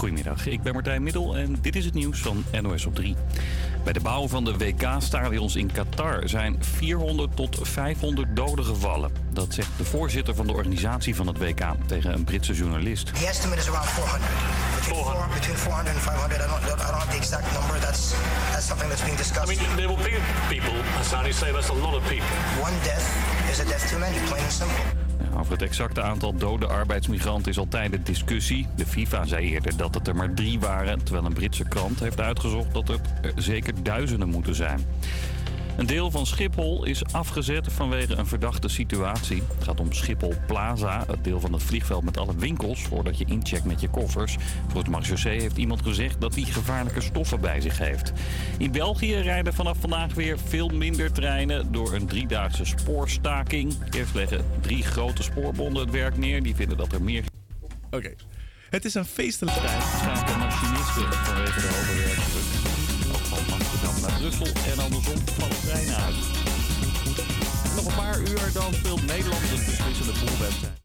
[0.00, 3.16] Goedemiddag, ik ben Martijn Middel en dit is het nieuws van NOS op 3.
[3.84, 9.12] Bij de bouw van de WK-stadions in Qatar zijn 400 tot 500 doden gevallen.
[9.32, 13.06] Dat zegt de voorzitter van de organisatie van het WK tegen een Britse journalist.
[13.14, 14.30] The estimate is around 400.
[14.74, 16.40] Between, four, between 400 and 500.
[16.40, 17.80] I don't, I don't have the exact number.
[17.80, 18.14] That's,
[18.52, 19.48] that's something that's being I discussed.
[19.48, 20.16] mean, there will be
[20.48, 22.28] people, Hassan, who say that's a lot of people.
[22.60, 23.04] One death
[23.50, 24.99] is a death too many, plain and simple.
[25.50, 28.66] Het exacte aantal dode arbeidsmigranten is altijd een discussie.
[28.76, 32.20] De FIFA zei eerder dat het er maar drie waren, terwijl een Britse krant heeft
[32.20, 34.86] uitgezocht dat het er zeker duizenden moeten zijn.
[35.80, 39.42] Een deel van Schiphol is afgezet vanwege een verdachte situatie.
[39.54, 42.82] Het gaat om Schiphol Plaza, het deel van het vliegveld met alle winkels...
[42.82, 44.36] voordat je incheckt met je koffers.
[44.68, 48.12] Volgens Marseillais heeft iemand gezegd dat hij gevaarlijke stoffen bij zich heeft.
[48.58, 51.72] In België rijden vanaf vandaag weer veel minder treinen...
[51.72, 53.74] door een driedaagse spoorstaking.
[53.90, 56.42] Eerst leggen drie grote spoorbonden het werk neer.
[56.42, 57.24] Die vinden dat er meer...
[57.90, 58.14] Oké.
[58.70, 62.69] Het is een feestelijk tijd staken machinisten vanwege de hoge werkdruk.
[64.20, 66.14] Brussel en andersom van de treinen uit.
[67.76, 70.79] Nog een paar uur dan speelt Nederland een beslissende poolwedstrijd.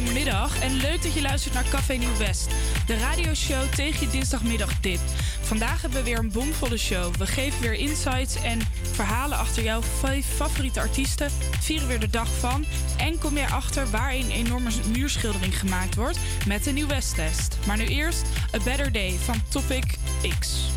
[0.00, 2.50] Goedemiddag en leuk dat je luistert naar Café Nieuw West,
[2.86, 4.98] de radioshow tegen je dinsdagmiddag tip.
[5.40, 7.14] Vandaag hebben we weer een bomvolle show.
[7.14, 8.60] We geven weer insights en
[8.92, 12.64] verhalen achter jouw vijf favoriete artiesten, vieren weer de dag van
[12.98, 17.58] en kom je erachter waar een enorme muurschildering gemaakt wordt met de Nieuw West test.
[17.66, 18.22] Maar nu eerst
[18.54, 19.84] A Better Day van Topic
[20.38, 20.70] X.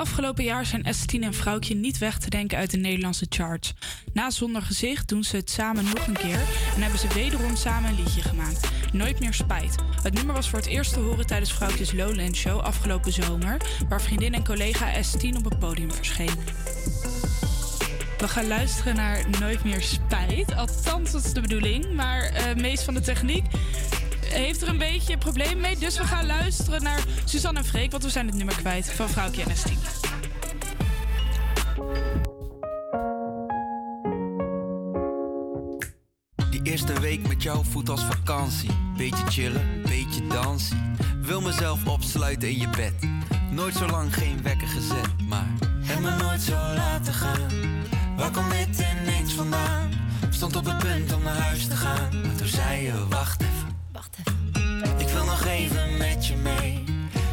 [0.00, 3.74] afgelopen jaar zijn S10 en Vrouwtje niet weg te denken uit de Nederlandse charts.
[4.12, 6.40] Na Zonder Gezicht doen ze het samen nog een keer
[6.74, 8.68] en hebben ze wederom samen een liedje gemaakt.
[8.92, 9.74] Nooit meer spijt.
[10.02, 13.56] Het nummer was voor het eerst te horen tijdens Vrouwtjes Lowland Show afgelopen zomer,
[13.88, 16.38] waar vriendin en collega S10 op het podium verscheen.
[18.18, 20.54] We gaan luisteren naar Nooit meer spijt.
[20.54, 21.92] Althans, dat is de bedoeling.
[21.94, 23.44] Maar eh Mees van de Techniek
[24.32, 25.76] heeft er een beetje problemen mee.
[25.76, 29.08] Dus we gaan luisteren naar Suzanne en Freek, want we zijn het nummer kwijt van
[29.08, 30.00] Vrouwtje en S10.
[36.50, 38.70] Die eerste week met jou voelt als vakantie.
[38.96, 40.96] Beetje chillen, beetje dansen.
[41.22, 42.94] Wil mezelf opsluiten in je bed.
[43.50, 45.48] Nooit zo lang geen wekker gezet, maar
[45.82, 47.50] heb me nooit zo laten gaan.
[48.16, 49.90] Waar komt dit ineens vandaan?
[50.30, 52.20] Stond op het punt om naar huis te gaan.
[52.22, 53.08] Maar toen zei je.
[53.08, 53.42] Wacht
[55.50, 56.84] even met je mee.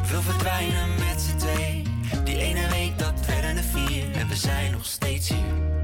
[0.09, 1.83] Wil verdwijnen met z'n twee.
[2.23, 4.11] Die ene week dat werden er vier.
[4.11, 5.76] En we zijn nog steeds hier.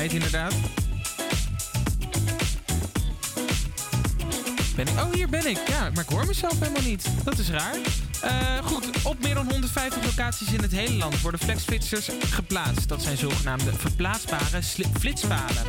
[0.00, 0.54] Inderdaad.
[4.76, 4.92] Ben ik?
[4.98, 5.58] Oh, hier ben ik.
[5.68, 7.08] Ja, maar ik hoor mezelf helemaal niet.
[7.24, 7.76] Dat is raar.
[8.22, 12.88] Eh, goed, op meer dan 150 locaties in het hele land worden flexflitsers geplaatst.
[12.88, 14.62] Dat zijn zogenaamde verplaatsbare
[14.98, 15.64] flitspalen.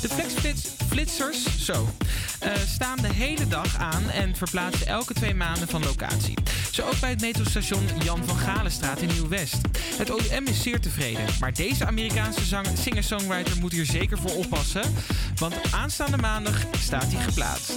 [0.00, 1.88] De flexflitsers, zo,
[2.38, 6.34] eh, staan de hele dag aan en verplaatsen elke twee maanden van locatie.
[6.70, 9.56] Zo ook bij het metrostation Jan van Galenstraat in Nieuw-West.
[9.96, 14.94] Het OM is zeer tevreden, maar deze Amerikaanse singer-songwriter moet hier zeker voor oppassen,
[15.36, 17.72] want aanstaande maandag staat hij geplaatst.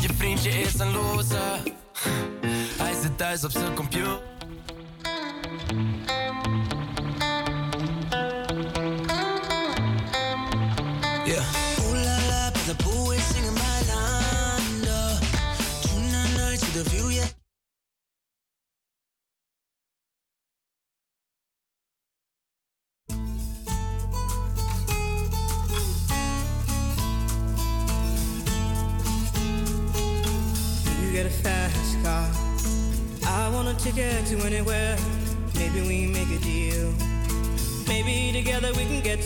[0.00, 1.60] Je vriendje is een loser.
[2.76, 4.35] Hij zit thuis op zijn computer.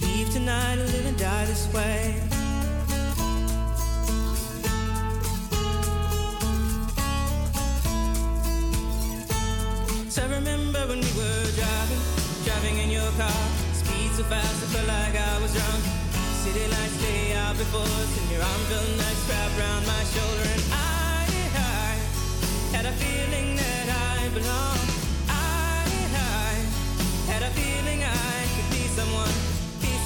[0.00, 2.14] Leave tonight and live and die this way.
[10.08, 12.02] So I remember when we were driving,
[12.44, 13.42] driving in your car.
[13.72, 15.84] Speed so fast, I felt like I was drunk.
[16.42, 20.46] City lights lay out before us, and your arm felt nice wrapped around my shoulder.
[20.54, 24.90] And I, I had a feeling that I belonged.
[25.28, 25.84] I,
[26.14, 26.54] I
[27.30, 29.47] had a feeling I could be someone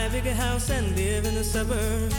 [0.00, 2.14] Buy a bigger house and live in the suburbs.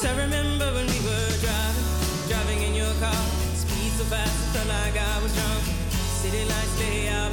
[0.00, 1.86] So I remember when we were driving,
[2.26, 3.22] driving in your car.
[3.54, 5.62] Speed so fast, it felt like I was drunk.
[6.18, 7.32] City lights lay out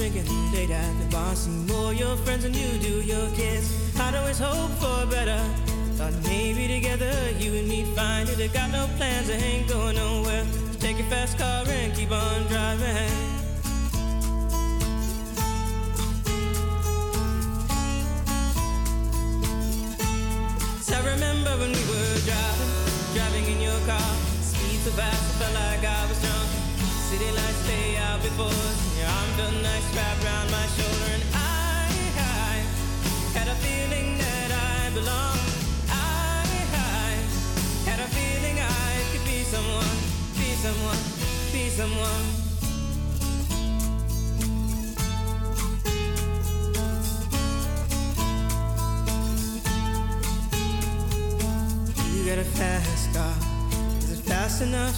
[0.00, 3.68] drinking late at the bar, see more your friends than you do your kids.
[4.00, 5.38] I'd always hope for better.
[5.98, 8.40] Thought maybe together you and me find it.
[8.40, 10.46] I got no plans, I ain't going nowhere.
[10.72, 13.12] So take your fast car and keep on driving.
[20.80, 22.72] So I remember when we were driving,
[23.12, 24.12] driving in your car.
[24.40, 26.48] Speed so fast, I felt like I was drunk.
[27.10, 29.79] City lights lay out before and your arm felt nice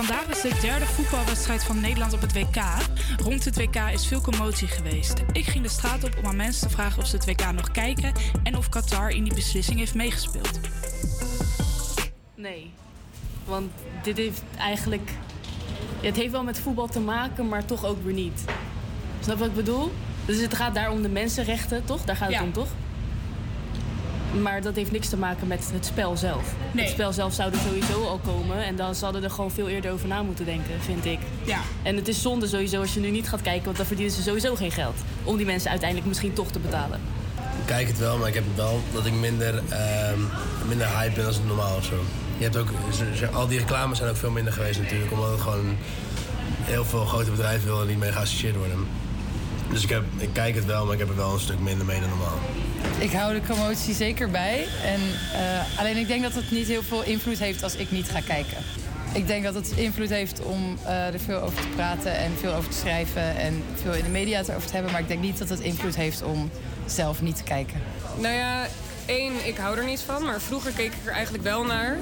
[0.00, 2.62] Vandaag is de derde voetbalwedstrijd van Nederland op het WK.
[3.16, 5.22] Rond het WK is veel commotie geweest.
[5.32, 7.70] Ik ging de straat op om aan mensen te vragen of ze het WK nog
[7.70, 10.60] kijken en of Qatar in die beslissing heeft meegespeeld.
[12.34, 12.70] Nee.
[13.44, 13.70] Want
[14.02, 15.10] dit heeft eigenlijk.
[16.00, 18.44] het heeft wel met voetbal te maken, maar toch ook weer niet.
[19.20, 19.92] Snap wat ik bedoel?
[20.24, 22.04] Dus het gaat daar om de mensenrechten, toch?
[22.04, 22.68] Daar gaat het om, toch?
[24.42, 26.54] Maar dat heeft niks te maken met het spel zelf.
[26.76, 28.64] Het spel zelf zou er sowieso al komen.
[28.64, 31.18] En dan zouden er gewoon veel eerder over na moeten denken, vind ik.
[31.44, 31.60] Ja.
[31.82, 34.22] En het is zonde sowieso als je nu niet gaat kijken, want dan verdienen ze
[34.22, 34.96] sowieso geen geld.
[35.24, 37.00] Om die mensen uiteindelijk misschien toch te betalen.
[37.36, 40.20] Ik kijk het wel, maar ik heb het wel dat ik minder, ehm,
[40.68, 42.04] minder hype ben dan het normaal of zo.
[42.36, 42.68] Je hebt ook,
[43.32, 45.76] al die reclames zijn ook veel minder geweest natuurlijk, omdat het gewoon
[46.60, 48.86] heel veel grote bedrijven willen niet mee geassocieerd worden.
[49.70, 51.86] Dus ik, heb, ik kijk het wel, maar ik heb er wel een stuk minder
[51.86, 52.38] mee dan normaal.
[52.98, 54.66] Ik hou de commotie zeker bij.
[54.84, 55.00] En,
[55.32, 58.20] eh, alleen ik denk dat het niet heel veel invloed heeft als ik niet ga
[58.20, 58.56] kijken.
[59.12, 62.52] Ik denk dat het invloed heeft om eh, er veel over te praten en veel
[62.52, 64.92] over te schrijven en veel in de media erover te hebben.
[64.92, 66.50] Maar ik denk niet dat het invloed heeft om
[66.86, 67.80] zelf niet te kijken.
[68.18, 68.66] Nou ja,
[69.06, 70.24] één, ik hou er niet van.
[70.24, 71.96] Maar vroeger keek ik er eigenlijk wel naar.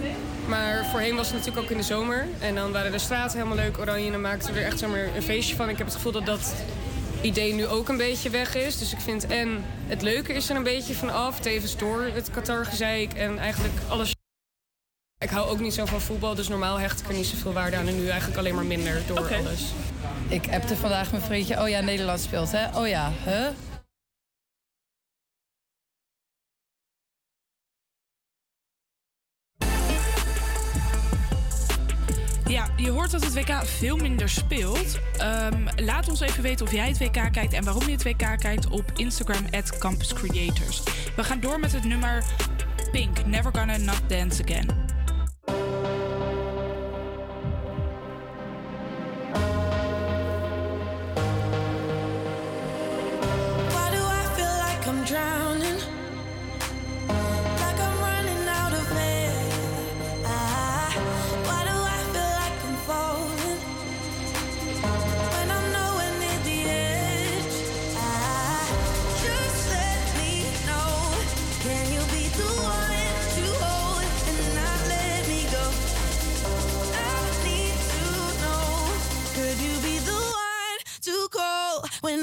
[0.49, 2.27] Maar voorheen was het natuurlijk ook in de zomer.
[2.41, 4.07] En dan waren de straten helemaal leuk oranje.
[4.07, 5.69] En dan maakten we er echt zomaar een feestje van.
[5.69, 6.55] Ik heb het gevoel dat dat
[7.23, 8.79] idee nu ook een beetje weg is.
[8.79, 11.41] Dus ik vind en het leuke is er een beetje van af.
[11.41, 14.15] Tevens door het Qatar-gezeik en eigenlijk alles.
[15.19, 17.77] Ik hou ook niet zo van voetbal, dus normaal hecht ik er niet zoveel waarde
[17.77, 17.89] aan.
[17.89, 19.63] En nu eigenlijk alleen maar minder door alles.
[20.29, 22.79] Ik appte vandaag mijn vriendje, oh ja, Nederland speelt hè?
[22.79, 23.47] Oh ja, huh?
[32.59, 34.99] Ja, je hoort dat het WK veel minder speelt.
[35.17, 38.39] Ehm, laat ons even weten of jij het WK kijkt en waarom je het WK
[38.39, 40.83] kijkt op Instagram at Campus Creators.
[41.17, 42.25] We gaan door met het nummer
[42.91, 44.88] Pink, Never Gonna Not Dance Again.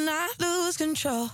[0.09, 1.29] I lose control?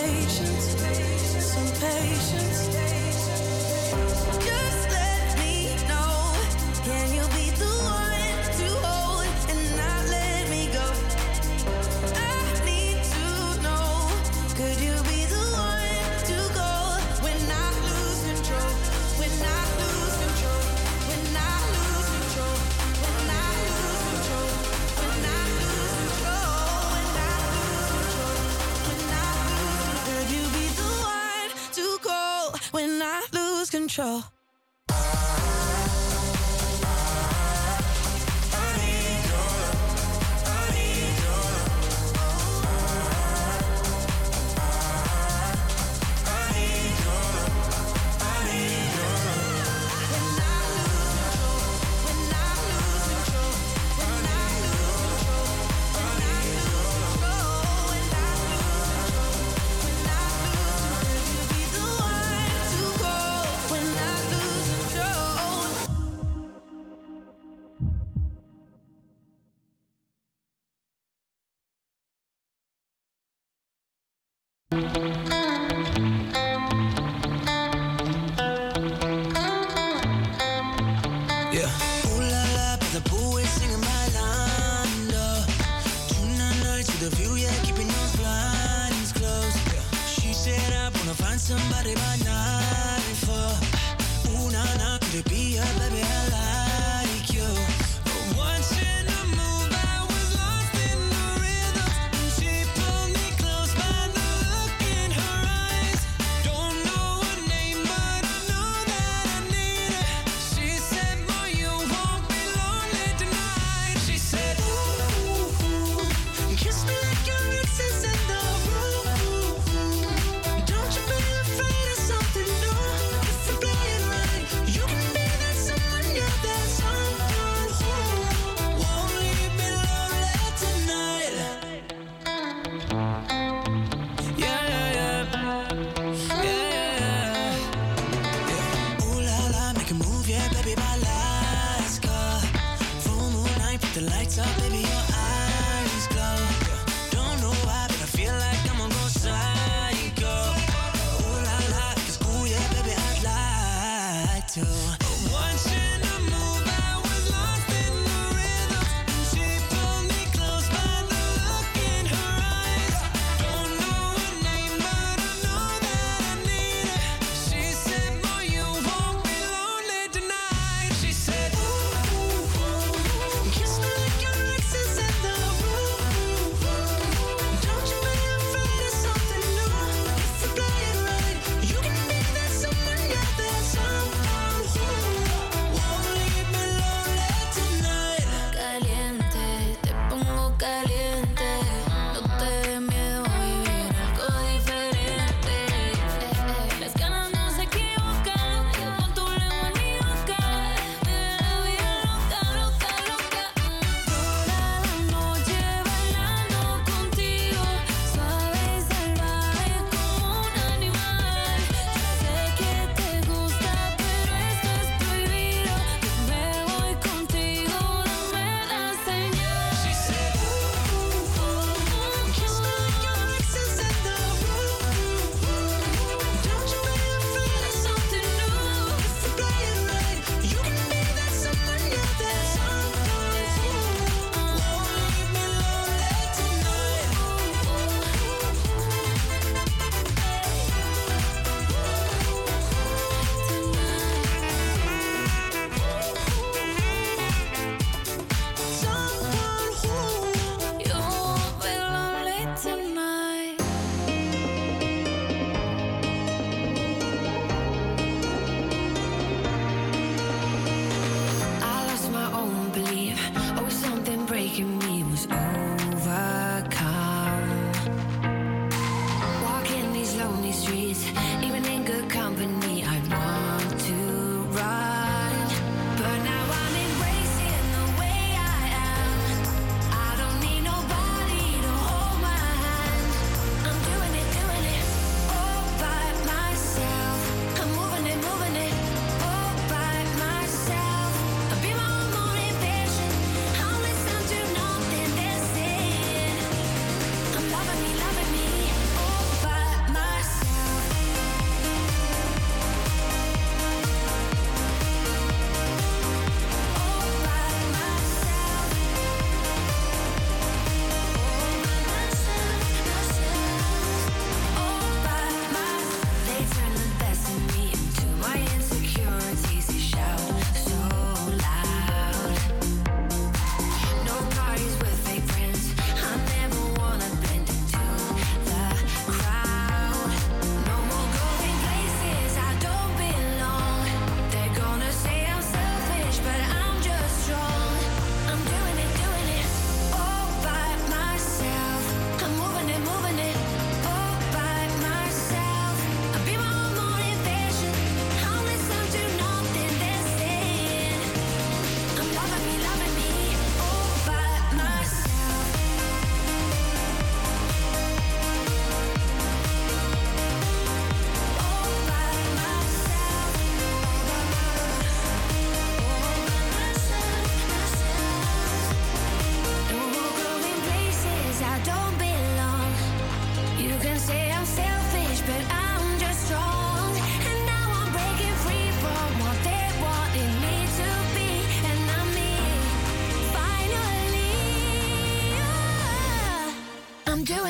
[0.00, 0.76] Patience,
[1.42, 2.87] some patience.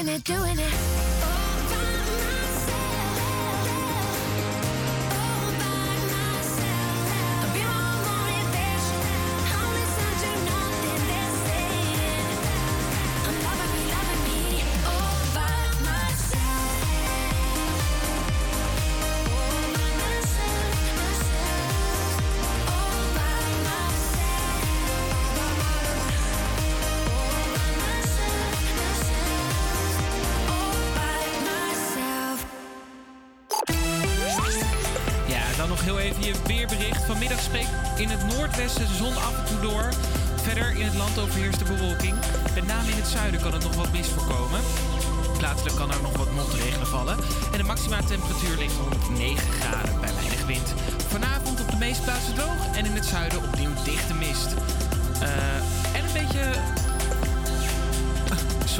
[0.08, 0.77] Doing it, doing it.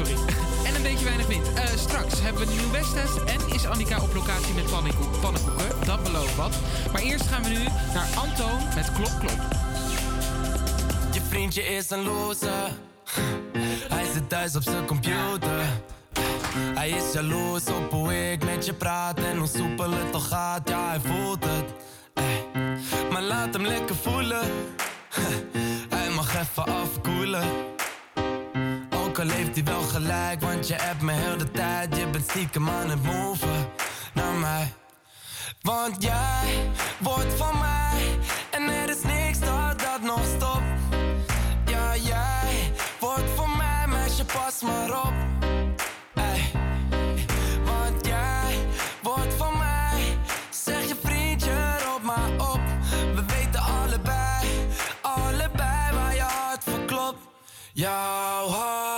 [0.67, 1.53] En een beetje weinig wind.
[1.53, 5.65] Eh, straks hebben we de Nieuw Westtest en is Annika op locatie met pannenkoek- pannenkoeken.
[5.85, 6.55] Dat belooft wat.
[6.91, 9.39] Maar eerst gaan we nu naar Antoon met Klop Klop.
[11.11, 12.71] Je vriendje is een loser.
[13.89, 15.61] Hij zit thuis op zijn computer.
[16.75, 20.69] Hij is jaloers op hoe ik met je praat en hoe soepel het toch gaat.
[20.69, 21.65] Ja, hij voelt het.
[22.13, 22.45] Ey.
[23.11, 24.41] Maar laat hem lekker voelen.
[25.95, 27.43] Hij mag even afkoelen.
[29.27, 31.97] Heeft hij wel gelijk, want je hebt me heel de tijd.
[31.97, 33.69] Je bent stiekem aan het moven
[34.13, 34.73] naar mij.
[35.61, 38.19] Want jij wordt van mij
[38.51, 40.95] en er is niks dat dat nog stopt.
[41.65, 45.13] Ja, jij wordt van mij, meisje, pas maar op.
[47.65, 48.65] Want jij
[49.03, 50.17] wordt van mij,
[50.49, 52.61] zeg je vriendje, roep maar op.
[53.15, 54.47] We weten allebei,
[55.01, 57.27] allebei waar je hart voor klopt.
[57.73, 58.88] Jouw hart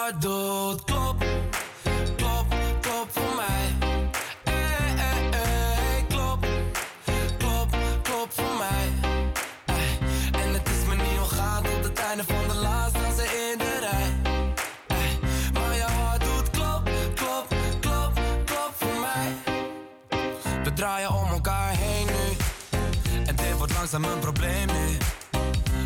[23.92, 24.68] langzaam een probleem.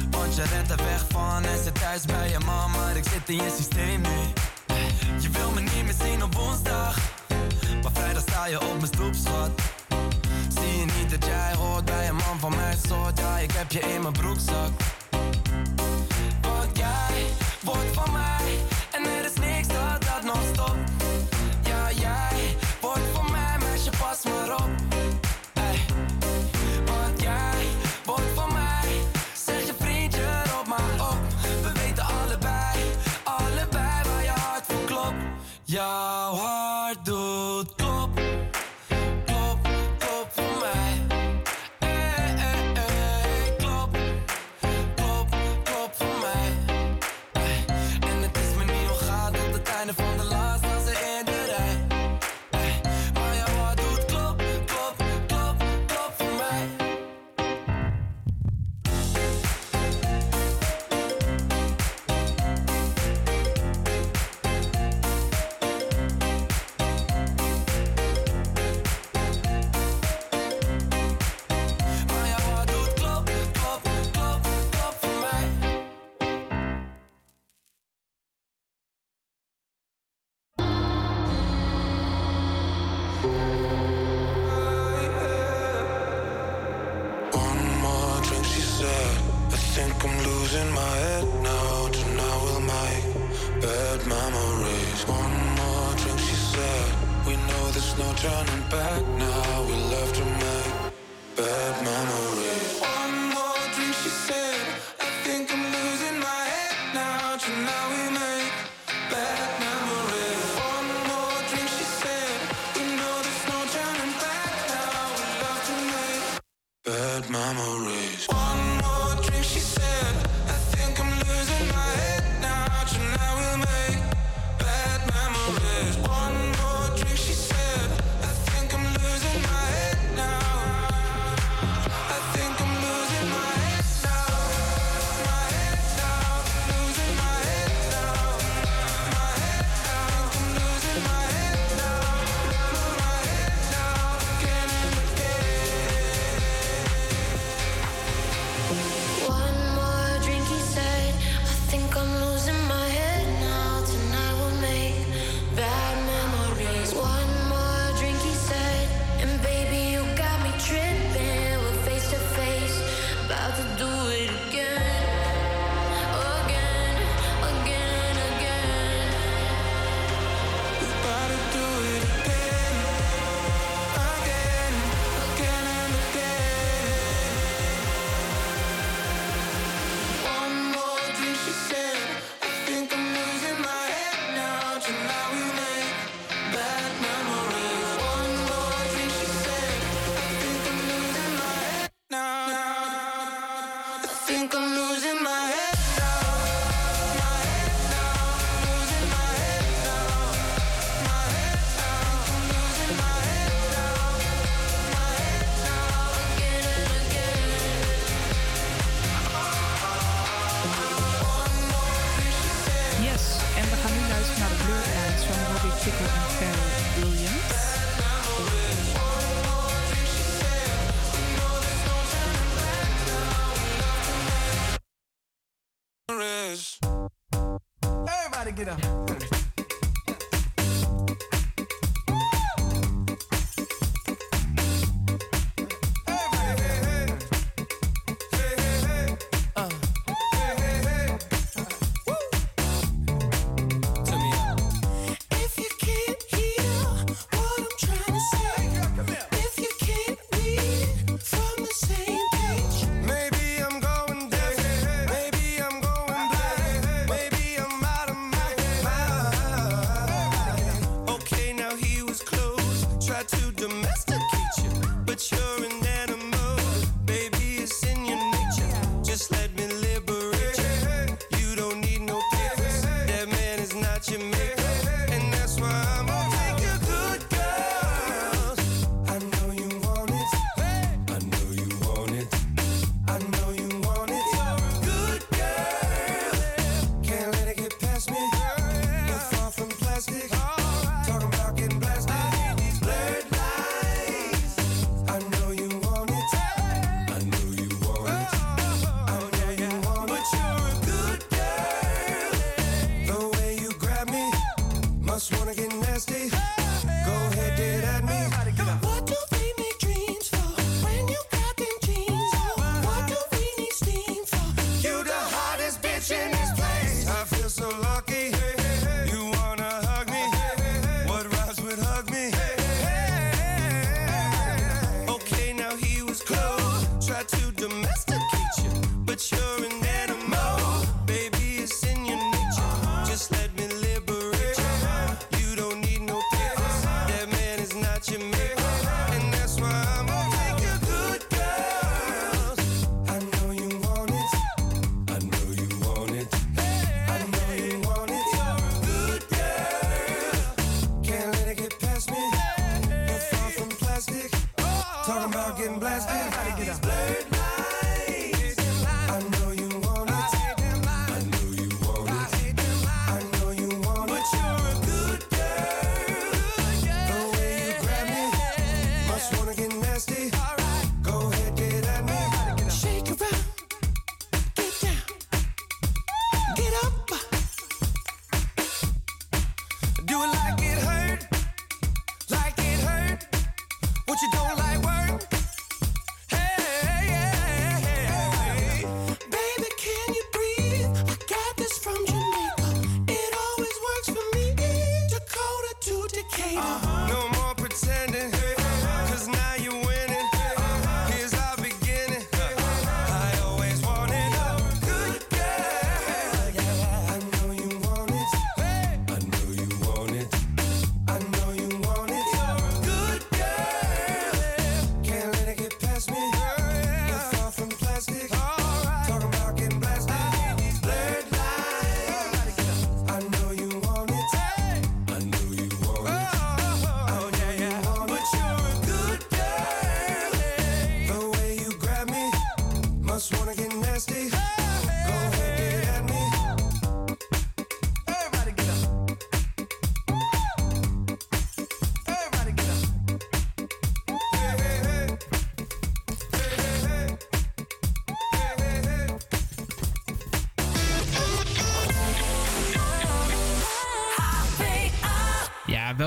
[0.10, 3.30] Want je rent er weg van en zit thuis bij je mama, maar ik zit
[3.30, 4.20] in je systeem nu.
[5.20, 6.98] Je wil me niet meer zien op woensdag,
[7.82, 9.50] maar vrijdag sta je op mijn stoep, schat.
[10.60, 13.20] Zie je niet dat jij hoort bij een man van mijn soort?
[13.20, 14.72] Ja, ik heb je in mijn broekzak.
[16.42, 17.26] Want jij
[17.64, 18.60] wordt van mij
[18.92, 20.92] en er is niks dat dat nog stopt.
[21.64, 24.85] Ja, jij wordt van mij, meisje, pas maar op.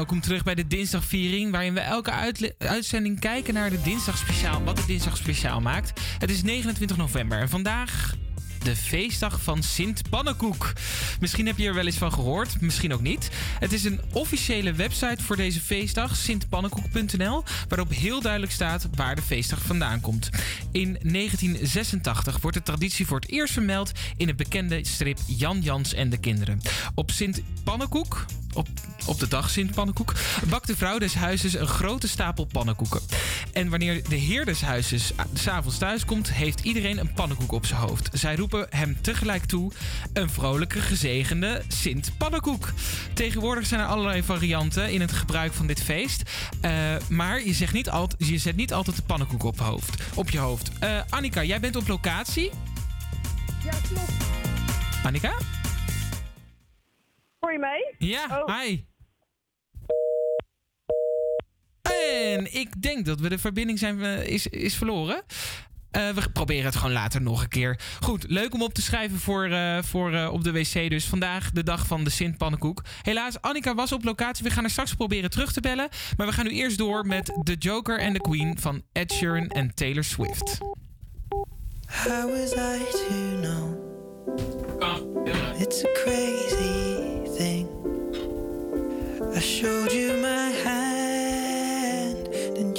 [0.08, 2.12] Welkom terug bij de Dinsdagviering, waarin we elke
[2.58, 4.64] uitzending kijken naar de dinsdagspeciaal.
[4.64, 6.00] Wat de dinsdagspeciaal maakt.
[6.18, 8.14] Het is 29 november en vandaag
[8.62, 10.72] de feestdag van Sint Pannenkoek.
[11.20, 13.30] Misschien heb je er wel eens van gehoord, misschien ook niet.
[13.58, 19.22] Het is een officiële website voor deze feestdag, sintpannenkoek.nl, waarop heel duidelijk staat waar de
[19.22, 20.28] feestdag vandaan komt.
[20.72, 25.94] In 1986 wordt de traditie voor het eerst vermeld in het bekende strip Jan Jans
[25.94, 26.60] en de Kinderen.
[26.94, 28.26] Op Sint Pannenkoek
[29.08, 30.12] op de dag Sint Pannenkoek
[30.48, 33.00] bakt de vrouw des huizes een grote stapel pannenkoeken.
[33.52, 37.66] En wanneer de heer des huizes eh, s'avonds thuis komt, heeft iedereen een pannenkoek op
[37.66, 38.08] zijn hoofd.
[38.12, 39.72] Zij roepen hem tegelijk toe:
[40.12, 42.72] een vrolijke, gezegende Sint Pannenkoek.
[43.14, 46.22] Tegenwoordig zijn er allerlei varianten in het gebruik van dit feest.
[46.60, 50.38] Eh, maar je, zegt niet je zet niet altijd de pannenkoek op, hoofd, op je
[50.38, 50.70] hoofd.
[50.78, 52.50] Eh, Annika, jij bent op locatie?
[53.64, 54.12] Ja, klopt.
[55.04, 55.32] Annika?
[57.38, 57.94] Hoor je mij?
[57.98, 58.60] Ja, oh.
[58.60, 58.87] hi.
[62.08, 65.22] En ik denk dat we de verbinding zijn, eh, is, is verloren.
[65.90, 67.80] Eh, we proberen het gewoon later nog een keer.
[68.00, 70.90] Goed, leuk om op te schrijven voor, eh, voor op de wc.
[70.90, 72.82] Dus vandaag de dag van de Sint-Pannenkoek.
[73.02, 74.44] Helaas, Annika was op locatie.
[74.44, 75.88] We gaan haar straks proberen terug te bellen.
[76.16, 79.48] Maar we gaan nu eerst door met The Joker and the Queen van Ed Sheeran
[79.48, 80.58] en Taylor Swift.
[81.86, 83.88] How was I to know?
[85.60, 87.68] It's a crazy thing.
[89.34, 91.07] I showed you my hand.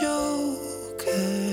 [0.00, 0.56] 就
[0.98, 1.45] 该。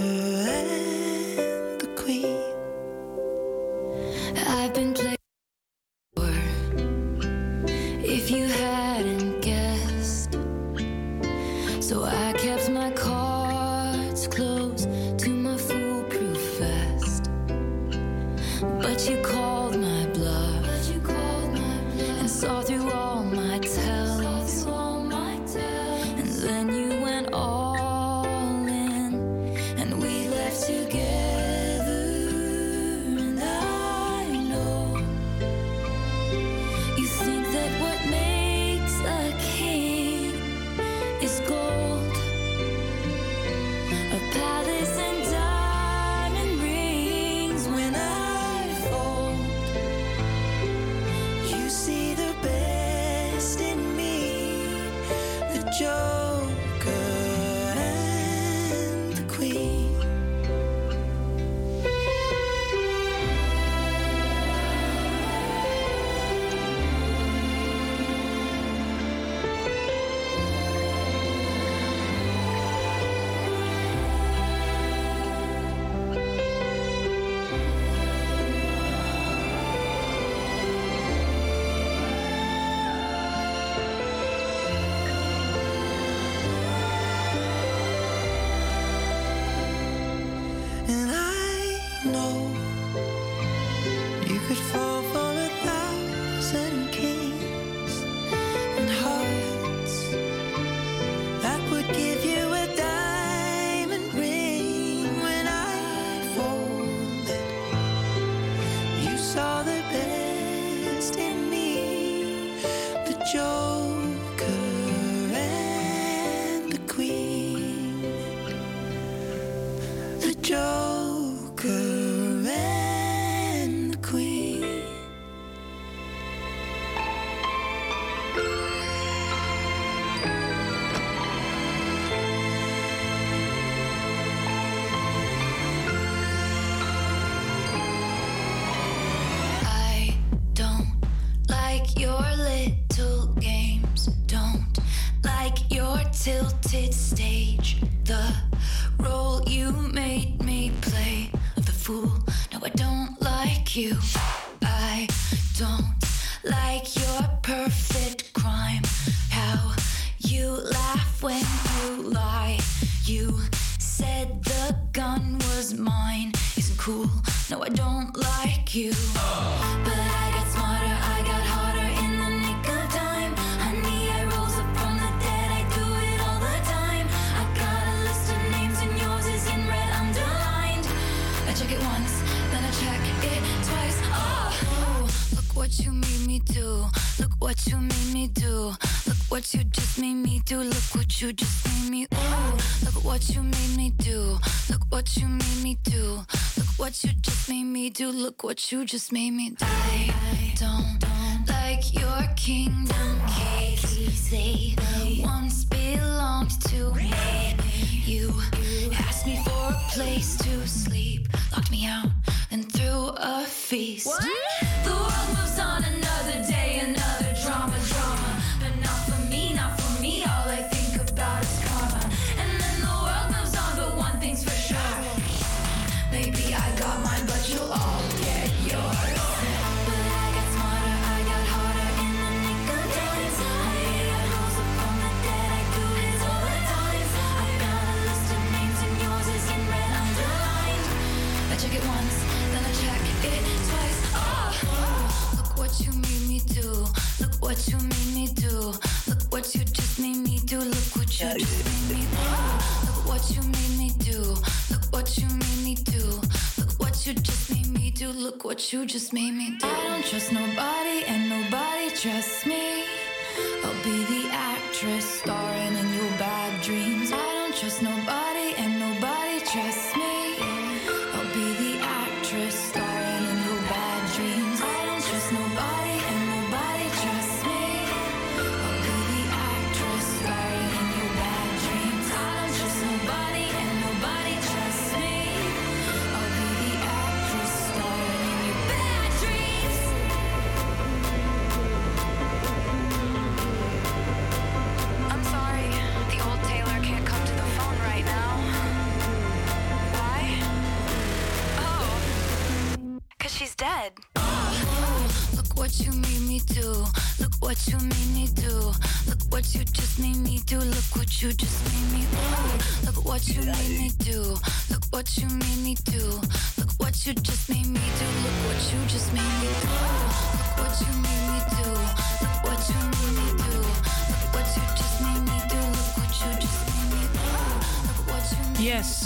[198.53, 200.13] What you just made me die.
[200.57, 200.92] Don't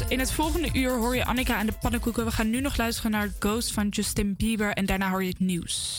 [0.07, 2.25] in het volgende uur hoor je Annika en de pannenkoeken.
[2.25, 5.39] We gaan nu nog luisteren naar Ghost van Justin Bieber en daarna hoor je het
[5.39, 5.96] nieuws.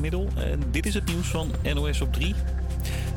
[0.00, 0.28] Middel.
[0.36, 2.34] En dit is het nieuws van NOS op 3.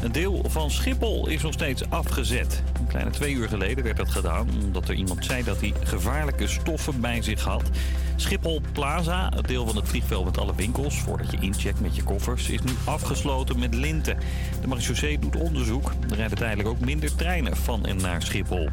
[0.01, 2.63] Een deel van Schiphol is nog steeds afgezet.
[2.79, 6.47] Een kleine twee uur geleden werd dat gedaan omdat er iemand zei dat hij gevaarlijke
[6.47, 7.63] stoffen bij zich had.
[8.15, 12.03] Schiphol Plaza, het deel van het vliegveld met alle winkels, voordat je incheckt met je
[12.03, 14.17] koffers, is nu afgesloten met linten.
[14.61, 15.91] De marechaussee doet onderzoek.
[16.09, 18.69] Er rijden tijdelijk ook minder treinen van en naar Schiphol.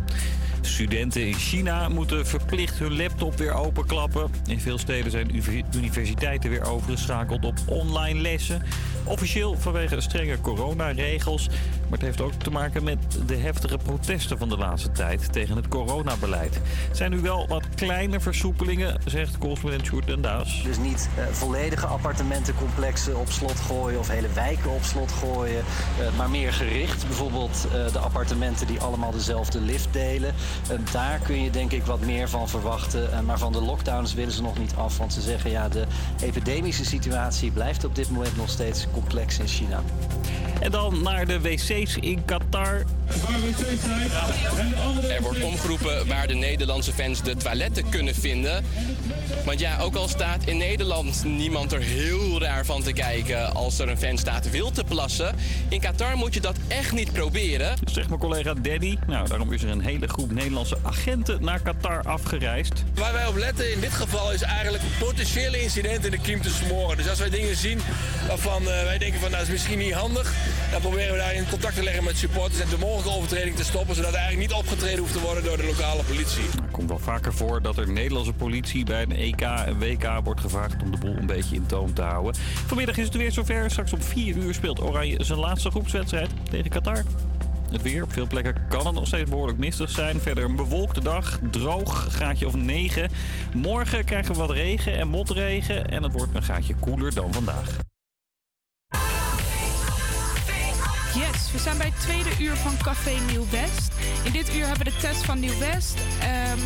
[0.67, 4.31] Studenten in China moeten verplicht hun laptop weer openklappen.
[4.47, 5.43] In veel steden zijn
[5.75, 8.63] universiteiten weer overgeschakeld op online lessen.
[9.05, 11.49] Officieel vanwege strenge coronaregels.
[11.91, 15.57] Maar het heeft ook te maken met de heftige protesten van de laatste tijd tegen
[15.57, 16.55] het coronabeleid.
[16.89, 20.63] Het zijn nu wel wat kleine versoepelingen, zegt correspondent Sjoerd den Daas.
[20.63, 26.17] Dus niet eh, volledige appartementencomplexen op slot gooien of hele wijken op slot gooien, eh,
[26.17, 27.07] maar meer gericht.
[27.07, 30.35] Bijvoorbeeld eh, de appartementen die allemaal dezelfde lift delen.
[30.93, 33.25] Daar kun je denk ik wat meer van verwachten.
[33.25, 34.99] Maar van de lockdowns willen ze nog niet af.
[34.99, 35.87] Want ze zeggen ja, de
[36.23, 39.83] epidemische situatie blijft op dit moment nog steeds complex in China.
[40.61, 41.41] En dan naar de
[41.81, 42.85] in Qatar.
[45.11, 48.65] Er wordt omgeroepen waar de Nederlandse fans de toiletten kunnen vinden.
[49.45, 53.79] Want ja, ook al staat in Nederland niemand er heel raar van te kijken als
[53.79, 55.35] er een fan staat wil te plassen.
[55.69, 57.77] In Qatar moet je dat echt niet proberen.
[57.85, 58.97] Zegt mijn collega Daddy.
[59.07, 62.85] Nou, daarom is er een hele groep Nederlandse agenten naar Qatar afgereisd.
[62.95, 66.51] Waar wij op letten in dit geval is eigenlijk potentiële incidenten in de kiem te
[66.51, 66.97] smoren.
[66.97, 67.81] Dus als wij dingen zien
[68.29, 70.33] waarvan eh, wij denken van nou, dat is misschien niet handig,
[70.71, 73.65] dan proberen we daar in contact te leggen met supporters en de mogelijke overtreding te
[73.65, 76.43] stoppen, zodat er eigenlijk niet opgetreden hoeft te worden door de lokale politie.
[76.43, 80.41] Het komt wel vaker voor dat er Nederlandse politie bij een EK en WK wordt
[80.41, 82.35] gevraagd om de boel een beetje in toom te houden.
[82.67, 83.71] Vanmiddag is het weer zover.
[83.71, 87.05] Straks om 4 uur speelt Oranje zijn laatste groepswedstrijd tegen Qatar.
[87.71, 88.03] Het weer.
[88.03, 90.21] Op veel plekken kan het nog steeds behoorlijk mistig zijn.
[90.21, 91.39] Verder een bewolkte dag.
[91.51, 92.07] Droog.
[92.11, 93.11] Graadje of 9.
[93.55, 95.91] Morgen krijgen we wat regen en motregen.
[95.91, 97.90] En het wordt een gaatje koeler dan vandaag.
[101.53, 103.93] We zijn bij het tweede uur van Café Nieuw West.
[104.25, 106.59] In dit uur hebben we de test van Nieuw West, ehm,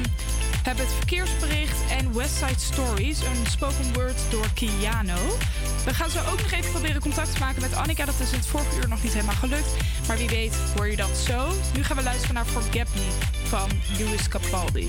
[0.63, 5.37] hebben het verkeersbericht en Westside Stories, een spoken word door Kiano.
[5.85, 8.05] We gaan zo ook nog even proberen contact te maken met Annika.
[8.05, 9.75] Dat is het vorige uur nog niet helemaal gelukt.
[10.07, 11.53] Maar wie weet hoor je dat zo.
[11.75, 13.09] Nu gaan we luisteren naar Forget Me
[13.49, 14.89] van Louis Capaldi.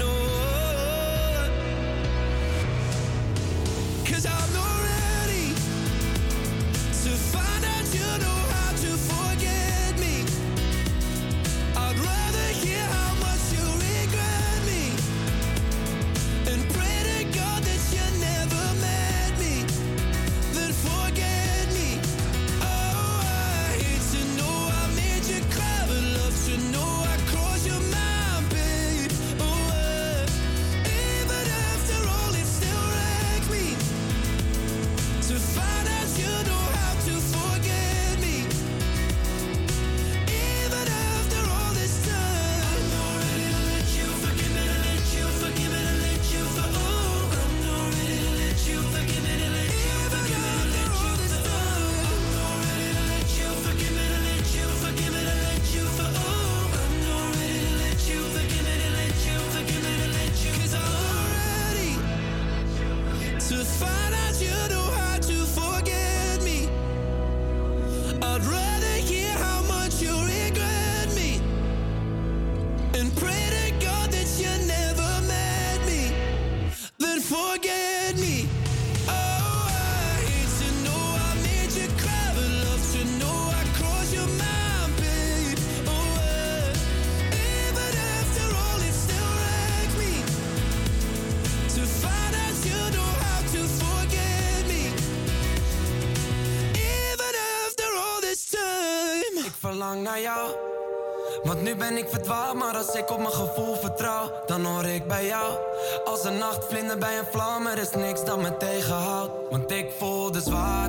[103.01, 105.57] ik op mijn gevoel vertrouw, dan hoor ik bij jou.
[106.05, 109.31] Als een nachtvlinder bij een vlam, er is niks dat me tegenhoudt.
[109.49, 110.80] Want ik voel de zwaar.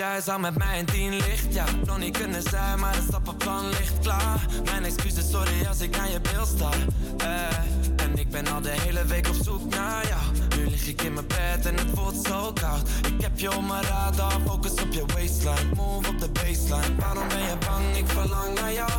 [0.00, 1.54] jij zou met mij in tien licht.
[1.54, 4.46] Ja, nog niet kunnen zijn, maar het stappenplan ligt klaar.
[4.64, 6.70] Mijn excuses, sorry als ik aan je beeld sta.
[7.16, 10.22] Eh, en ik ben al de hele week op zoek naar jou.
[10.56, 12.88] Nu lig ik in mijn bed en het voelt zo koud.
[13.14, 15.74] Ik heb je op mijn radar, focus op je waistline.
[15.74, 16.96] Move op de baseline.
[16.98, 17.96] Waarom ben je bang?
[17.96, 18.90] Ik verlang naar jou.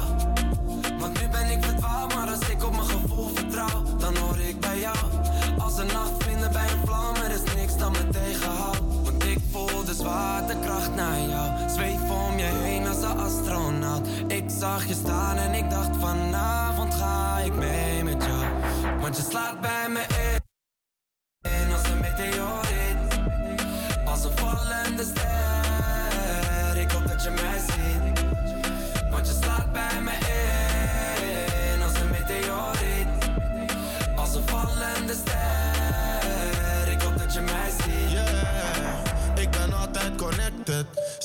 [0.99, 4.59] Want nu ben ik verdwaald, maar als ik op mijn gevoel vertrouw, dan hoor ik
[4.59, 4.97] bij jou.
[5.57, 6.17] Als een nacht
[10.59, 11.69] Kracht naar jou.
[11.69, 14.07] Zweef om je heen als een astronaut.
[14.27, 18.45] Ik zag je staan en ik dacht vanavond ga ik mee met jou.
[18.99, 21.71] Want je slaat bij me in.
[21.71, 23.19] Als een meteoriet.
[24.05, 26.77] Als een vallende ster.
[26.77, 28.25] Ik hoop dat je mij ziet.
[29.11, 31.81] Want je slaat bij me in.
[31.83, 33.07] Als een meteoriet.
[34.15, 35.50] Als een vallende ster.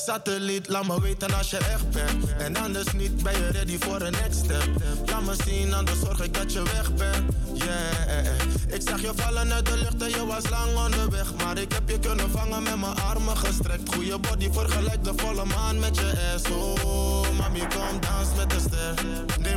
[0.07, 2.35] Satelliet, laat me weten als je echt bent.
[2.37, 4.67] En anders niet, ben je ready voor een next step.
[5.05, 7.23] Laat me zien, anders zorg ik dat je weg bent.
[7.53, 11.33] Yeah, ik zag je vallen uit de lucht en je was lang onderweg.
[11.43, 13.93] Maar ik heb je kunnen vangen met mijn armen gestrekt.
[13.93, 16.49] Goede body, vergelijk de volle maan met je ass.
[16.51, 18.93] Oh, mami, kom dans met de ster.
[19.39, 19.56] Neem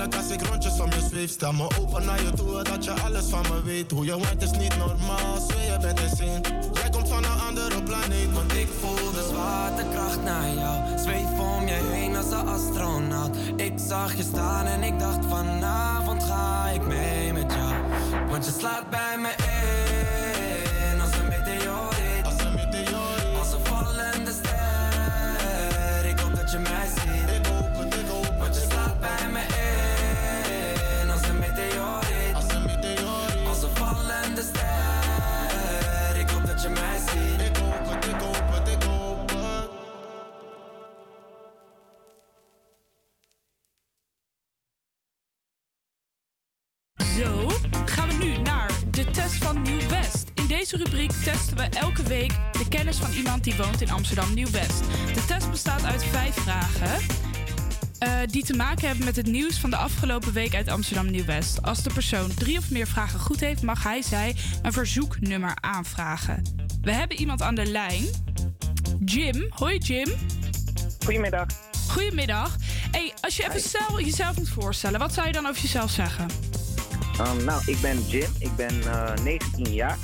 [0.00, 1.30] als ik rondjes om je zweef.
[1.30, 3.90] Stel me open naar je toe, dat je alles van me weet.
[3.90, 6.40] Hoe je waait is niet normaal, zweer je bent insane.
[6.72, 10.98] Jij komt van een andere planeet, want ik voel de zwaartekracht naar jou.
[10.98, 13.36] Zweef om je heen als een astronaut.
[13.56, 17.74] Ik zag je staan en ik dacht vanavond ga ik mee met jou.
[18.28, 19.55] Want je slaat bij me
[51.32, 54.80] testen we elke week de kennis van iemand die woont in Amsterdam Nieuw-West.
[55.14, 57.00] De test bestaat uit vijf vragen.
[57.98, 61.62] eh, die te maken hebben met het nieuws van de afgelopen week uit Amsterdam Nieuw-West.
[61.62, 66.42] Als de persoon drie of meer vragen goed heeft, mag hij zij een verzoeknummer aanvragen.
[66.80, 68.04] We hebben iemand aan de lijn.
[69.04, 69.46] Jim.
[69.48, 70.08] Hoi Jim.
[71.04, 71.46] Goedemiddag.
[71.88, 72.56] Goedemiddag.
[72.90, 76.26] Hey, als je even zelf, jezelf moet voorstellen, wat zou je dan over jezelf zeggen?
[77.20, 78.30] Um, nou, ik ben Jim.
[78.38, 79.98] Ik ben eh, 19 jaar.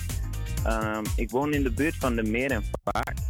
[0.66, 3.20] Um, ik woon in de buurt van de Meer en Vaart.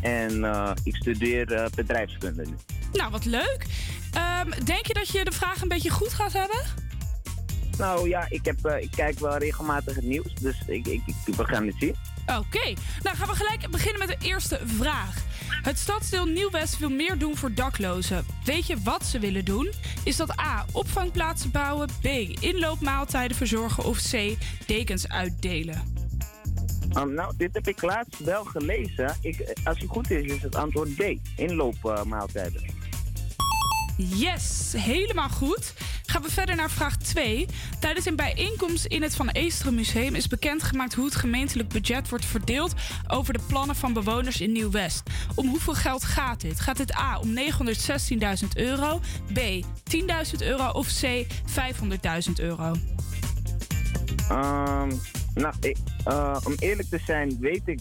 [0.00, 2.54] En eh, ik studeer eh, bedrijfskunde nu.
[2.92, 3.66] Nou, wat leuk.
[4.12, 6.60] Ehm, denk je dat je de vraag een beetje goed gaat hebben?
[7.78, 10.34] Nou ja, ik, heb, eh, ik kijk wel regelmatig het nieuws.
[10.34, 11.94] Dus ik, ik, ik, we gaan het zien.
[12.26, 15.16] Oké, nou gaan we gelijk beginnen met de eerste vraag.
[15.62, 18.26] Het stadsdeel Nieuw-West wil meer doen voor daklozen.
[18.44, 19.72] Weet je wat ze willen doen?
[20.04, 20.64] Is dat A.
[20.72, 22.06] opvangplaatsen bouwen, B.
[22.40, 24.36] inloopmaaltijden verzorgen of C.
[24.66, 25.97] dekens uitdelen?
[26.96, 29.16] Um, nou, dit heb ik laatst wel gelezen.
[29.20, 31.02] Ik, als het goed is, is het antwoord D.
[31.36, 32.62] Inloopmaaltijden.
[33.96, 35.74] Yes, helemaal goed.
[36.06, 37.46] Gaan we verder naar vraag 2.
[37.80, 42.24] Tijdens een bijeenkomst in het Van Eesteren Museum is bekendgemaakt hoe het gemeentelijk budget wordt
[42.24, 42.74] verdeeld
[43.08, 45.02] over de plannen van bewoners in Nieuw-West.
[45.34, 46.60] Om hoeveel geld gaat dit?
[46.60, 49.00] Gaat dit A om 916.000 euro,
[49.32, 52.74] B 10.000 euro of C 500.000 euro?
[54.28, 54.90] Ehm,
[55.34, 57.80] nou, ik, eh, om eerlijk te zijn, weet ik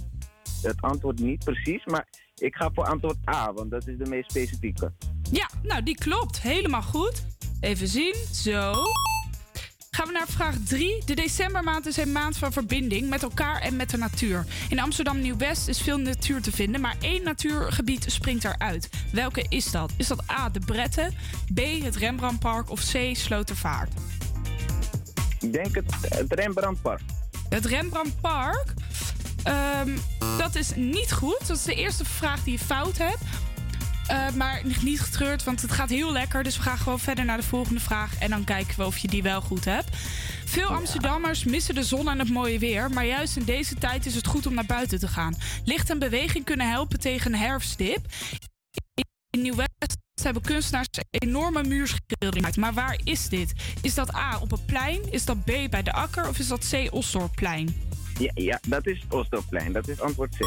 [0.62, 1.86] het antwoord niet precies.
[1.86, 4.92] Maar ik ga voor antwoord A, want dat is de meest specifieke.
[5.32, 6.42] Ja, nou die klopt.
[6.42, 7.26] Helemaal goed.
[7.60, 8.16] Even zien.
[8.32, 8.74] Zo.
[9.92, 11.06] Gaan we naar vraag 3.
[11.06, 14.46] De decembermaand is een maand van verbinding met elkaar en met de natuur.
[14.70, 18.90] In Amsterdam Nieuw-West is veel natuur te vinden, maar één natuurgebied springt eruit.
[19.14, 19.94] Welke is dat?
[19.98, 21.14] Is dat A, de Bretten,
[21.54, 23.94] B, het Rembrandtpark of C, Slotervaart?
[25.40, 27.02] Ik denk het, het Rembrandtpark.
[27.50, 28.74] Het Rembrandtpark?
[29.44, 29.98] Ehm,
[30.38, 31.48] dat is niet goed.
[31.48, 33.22] Dat is de eerste vraag die je fout hebt.
[34.08, 36.44] Eh, maar niet getreurd, want het gaat heel lekker.
[36.44, 38.18] Dus we gaan gewoon verder naar de volgende vraag.
[38.20, 39.98] En dan kijken we of je die wel goed hebt.
[40.46, 42.90] Veel Amsterdammers missen de zon en het mooie weer.
[42.90, 45.36] Maar juist in deze tijd is het goed om naar buiten te gaan.
[45.66, 48.06] Licht en beweging kunnen helpen tegen een herfstdip.
[49.38, 52.58] In Nieuw-West hebben kunstenaars enorme muurschildering gemaakt.
[52.58, 53.54] Maar waar is dit?
[53.82, 55.12] Is dat A op een plein?
[55.12, 56.28] Is dat B bij de akker?
[56.28, 57.82] Of is dat C Osdorpplein?
[58.20, 59.74] Ja, ja dat is Oostdorpplein.
[59.74, 60.40] Dat is antwoord C.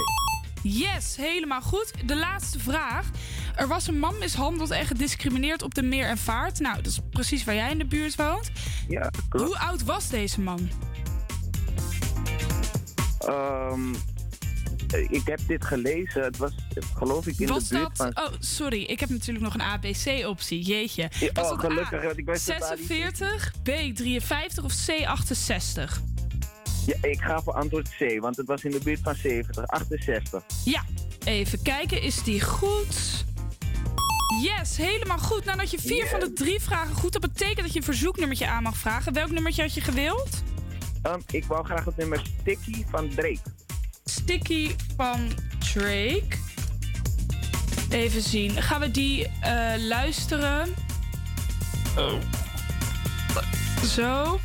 [0.63, 1.93] Yes, helemaal goed.
[2.05, 3.11] De laatste vraag.
[3.57, 6.61] Er was een man mishandeld en gediscrimineerd op de Meer en Vaart.
[6.61, 8.51] Nou, dat is precies waar jij in de buurt woont.
[8.89, 9.47] Ja, klopt.
[9.47, 10.69] Hoe oud was deze man?
[13.19, 14.01] Ehm, eh,
[14.93, 16.23] ik heb dit gelezen.
[16.23, 18.13] Het was, eh, geloof ik, in was de buurt dat...
[18.15, 18.25] van...
[18.25, 18.83] Oh, sorry.
[18.83, 20.63] Ik heb natuurlijk nog een ABC-optie.
[20.63, 21.11] Jeetje.
[21.33, 26.01] Was oh, gelukkig, want ik wist dat daar niet 46, B 53 of C 68?
[26.87, 30.43] Ja, ik ga voor antwoord C, want het was in de buurt van 70, 68.
[30.65, 30.85] Ja,
[31.25, 32.03] even kijken.
[32.03, 33.25] Is die goed?
[34.43, 35.45] Yes, helemaal goed.
[35.45, 37.13] Nou, dat je vier van de drie vragen goed.
[37.13, 39.13] Dat betekent dat je een verzoeknummertje aan mag vragen.
[39.13, 40.43] Welk nummertje had je gewild?
[41.03, 43.41] Ehm, ik wou graag het nummer Sticky van Drake.
[44.11, 45.33] Sticky van
[45.73, 46.39] Drake.
[47.91, 48.63] Even zien.
[48.63, 50.75] Gaan we die eh, luisteren?
[51.99, 52.13] Oh.
[53.87, 54.41] Zo.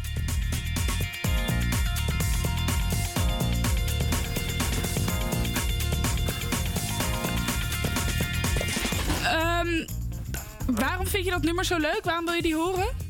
[9.24, 9.86] Ehm,
[10.66, 12.02] waarom vind je dat nummer zo leuk?
[12.04, 13.05] Waarom wil je die horen?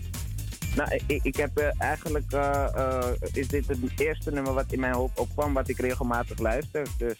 [0.76, 4.80] Nou, ik, ik heb eh, eigenlijk, eh, eh, is dit het eerste nummer wat in
[4.80, 6.88] mijn hoofd opkwam, wat ik regelmatig luister.
[6.98, 7.20] Dus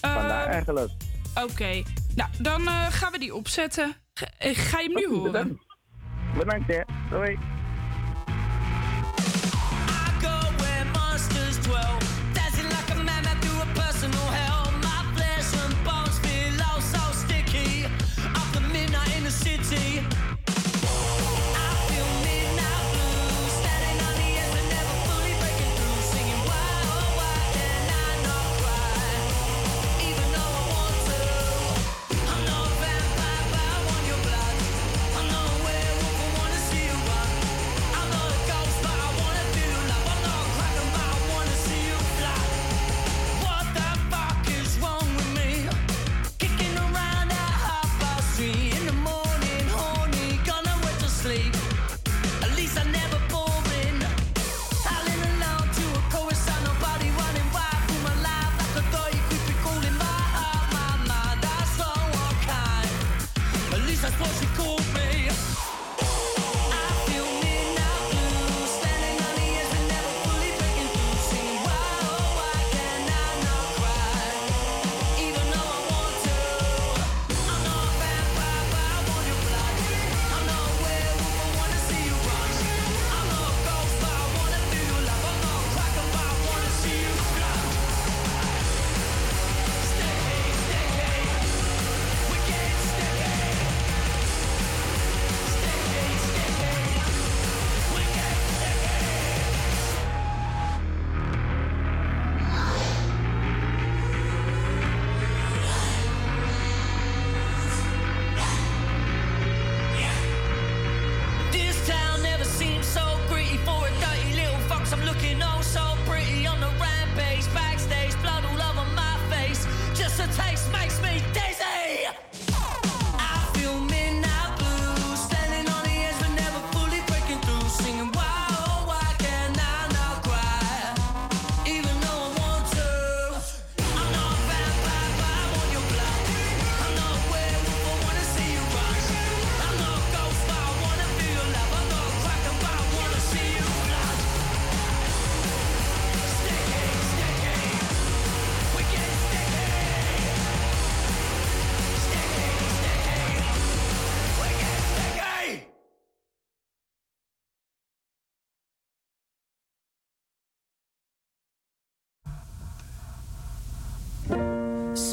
[0.00, 0.90] vandaar Ehm, eigenlijk.
[1.42, 1.82] Oké.
[2.14, 3.94] Nou, dan gaan we die opzetten.
[4.14, 5.60] Ga, ga je hem nu horen?
[6.38, 7.38] Bedankt hè, doei.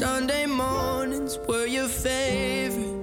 [0.08, 2.98] Sunday mornings were your favorite.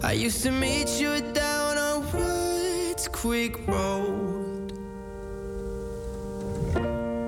[0.00, 4.70] I used to meet you down on Woods Creek Road.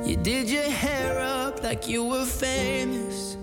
[0.07, 3.37] You did your hair up like you were famous.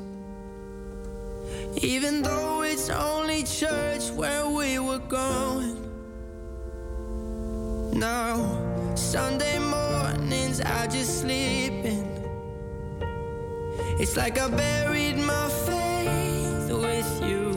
[1.81, 5.77] Even though it's only church where we were going.
[7.91, 8.38] Now,
[8.95, 11.62] Sunday mornings, I just sleep.
[14.03, 17.53] It's like I buried my faith with you.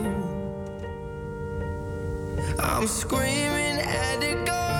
[2.57, 4.76] I'm screaming at the God.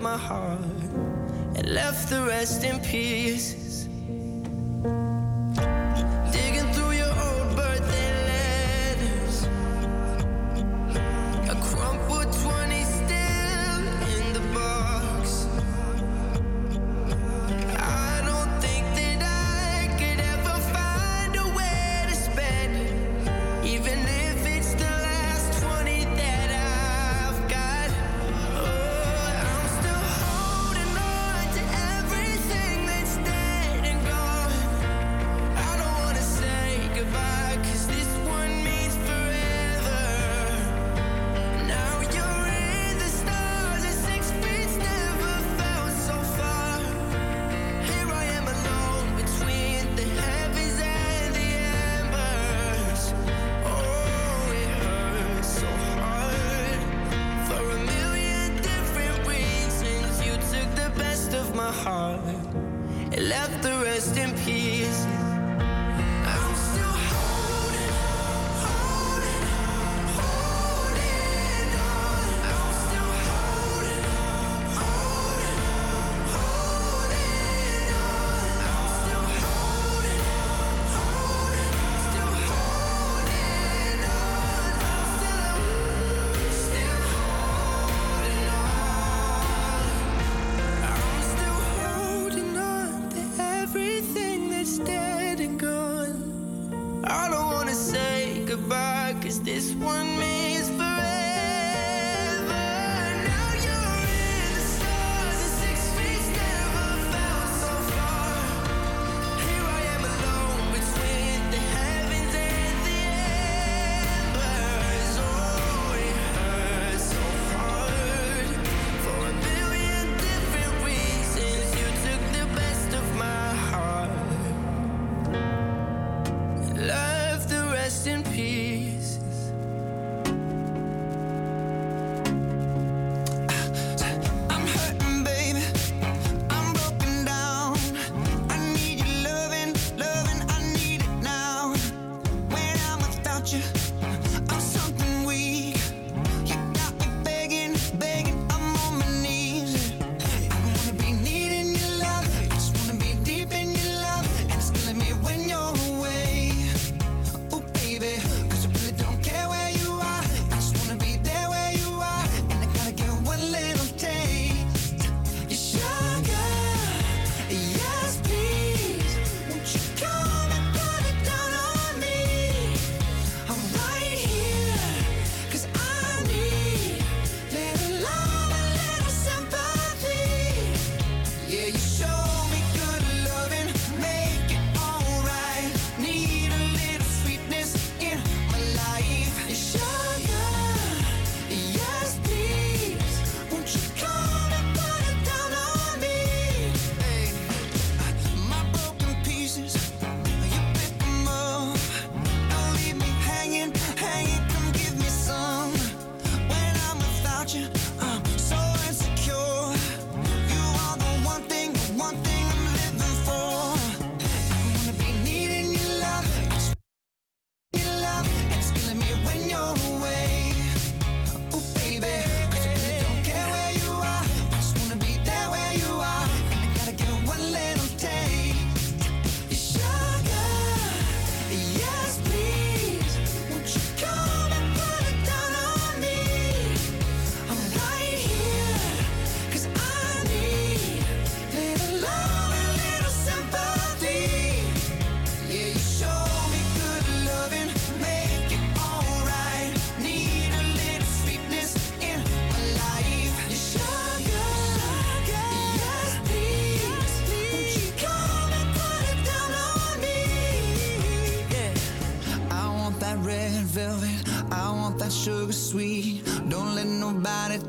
[0.00, 0.60] my heart
[1.56, 3.57] and left the rest in peace.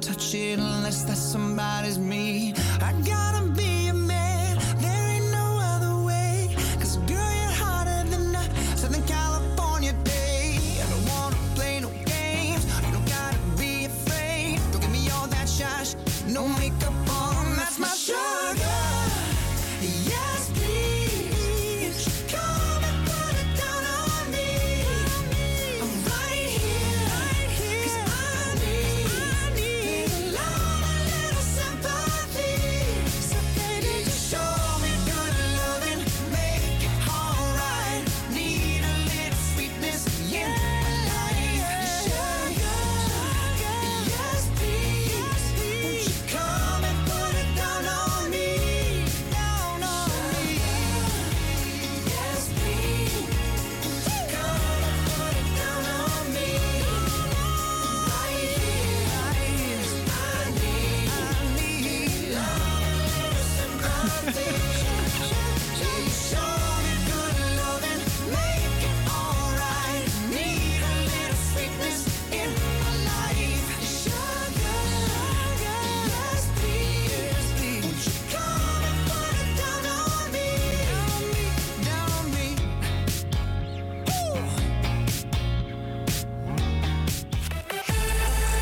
[0.01, 0.48] touching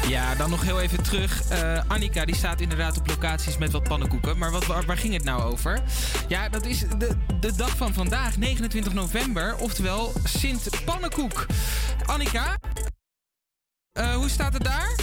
[0.08, 1.50] Ja, dan nog heel even terug.
[1.50, 4.38] Eh, Annika die staat inderdaad op locaties met wat pannenkoeken.
[4.38, 5.82] Maar wat, waar, waar ging het nou over?
[6.28, 9.56] Ja, dat is de, de dag van vandaag, 29 november.
[9.56, 11.46] Oftewel Sint Pannenkoek.
[12.06, 12.58] Annika,
[13.92, 14.96] eh, hoe staat het daar?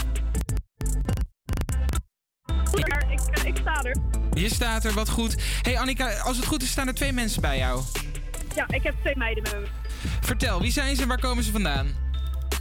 [2.72, 3.96] Ik, eh, ik sta er.
[4.34, 5.42] Je staat er, wat goed.
[5.62, 7.82] hey Annika, als het goed is staan er twee mensen bij jou.
[8.54, 9.66] Ja, ik heb twee meiden met me.
[10.20, 11.86] Vertel, wie zijn ze en waar komen ze vandaan?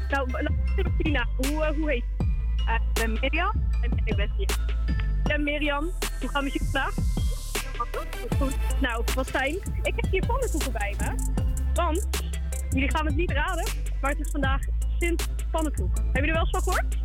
[0.09, 0.31] Nou,
[0.97, 1.27] naam.
[1.37, 2.22] Hoe, hoe heet je?
[2.67, 4.49] Eh, ik ben Mirjam en ik ben hier.
[4.97, 5.83] Ik ben Mirjam.
[5.83, 6.93] Hoe het met je vandaag?
[8.37, 8.55] Goed.
[8.81, 9.55] Nou, wat fijn.
[9.81, 11.31] Ik heb hier pannenkoeken bij me.
[11.73, 12.07] Want,
[12.69, 13.67] jullie gaan het niet raden,
[14.01, 14.61] maar het is vandaag
[14.99, 15.95] Sint Pannenkoek.
[15.95, 16.97] Hebben jullie er wel eens van gehoord?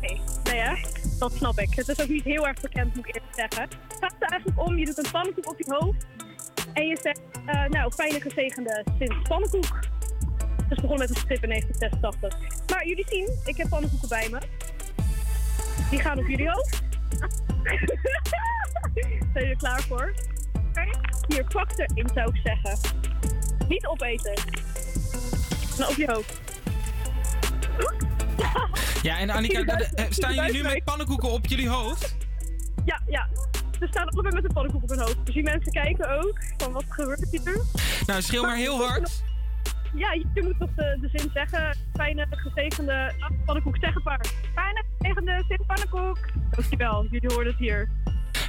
[0.00, 0.20] Nee.
[0.44, 0.74] Nee hè?
[1.18, 1.74] Dat snap ik.
[1.74, 3.62] Het is ook niet heel erg bekend, moet ik eerlijk zeggen.
[3.62, 6.06] Het gaat er eigenlijk om, je doet een pannenkoek op je hoofd.
[6.72, 9.78] En je zegt, eh, nou, fijne gezegende Sint Pannenkoek.
[10.68, 12.68] Het is begonnen met een strip in 1986.
[12.70, 14.38] Maar jullie zien, ik heb pannenkoeken bij me.
[15.90, 16.82] Die gaan op jullie hoofd.
[18.94, 20.14] Zijn jullie er klaar voor?
[21.28, 22.78] Hier, kwak erin zou ik zeggen.
[23.68, 24.32] Niet opeten.
[25.78, 26.40] Nou, op je hoofd.
[29.02, 32.16] Ja, en Annika, de- de- staan jullie nu met pannenkoeken op jullie hoofd?
[32.84, 33.28] Ja, ja.
[33.80, 35.16] We staan allebei met een pannenkoek op hun hoofd.
[35.24, 37.60] Dus die mensen kijken ook van wat gebeurt hier.
[38.06, 39.22] Nou, schreeuw maar heel hard.
[39.94, 41.76] Ja, je moet toch de, zin zeggen.
[41.92, 43.76] Fijne, gezegende ah, pannenkoek.
[43.80, 44.26] Zeg het maar.
[44.54, 46.18] Fijne, gezegende Sint Pannenkoek.
[46.50, 47.88] Dankjewel, jullie horen het hier.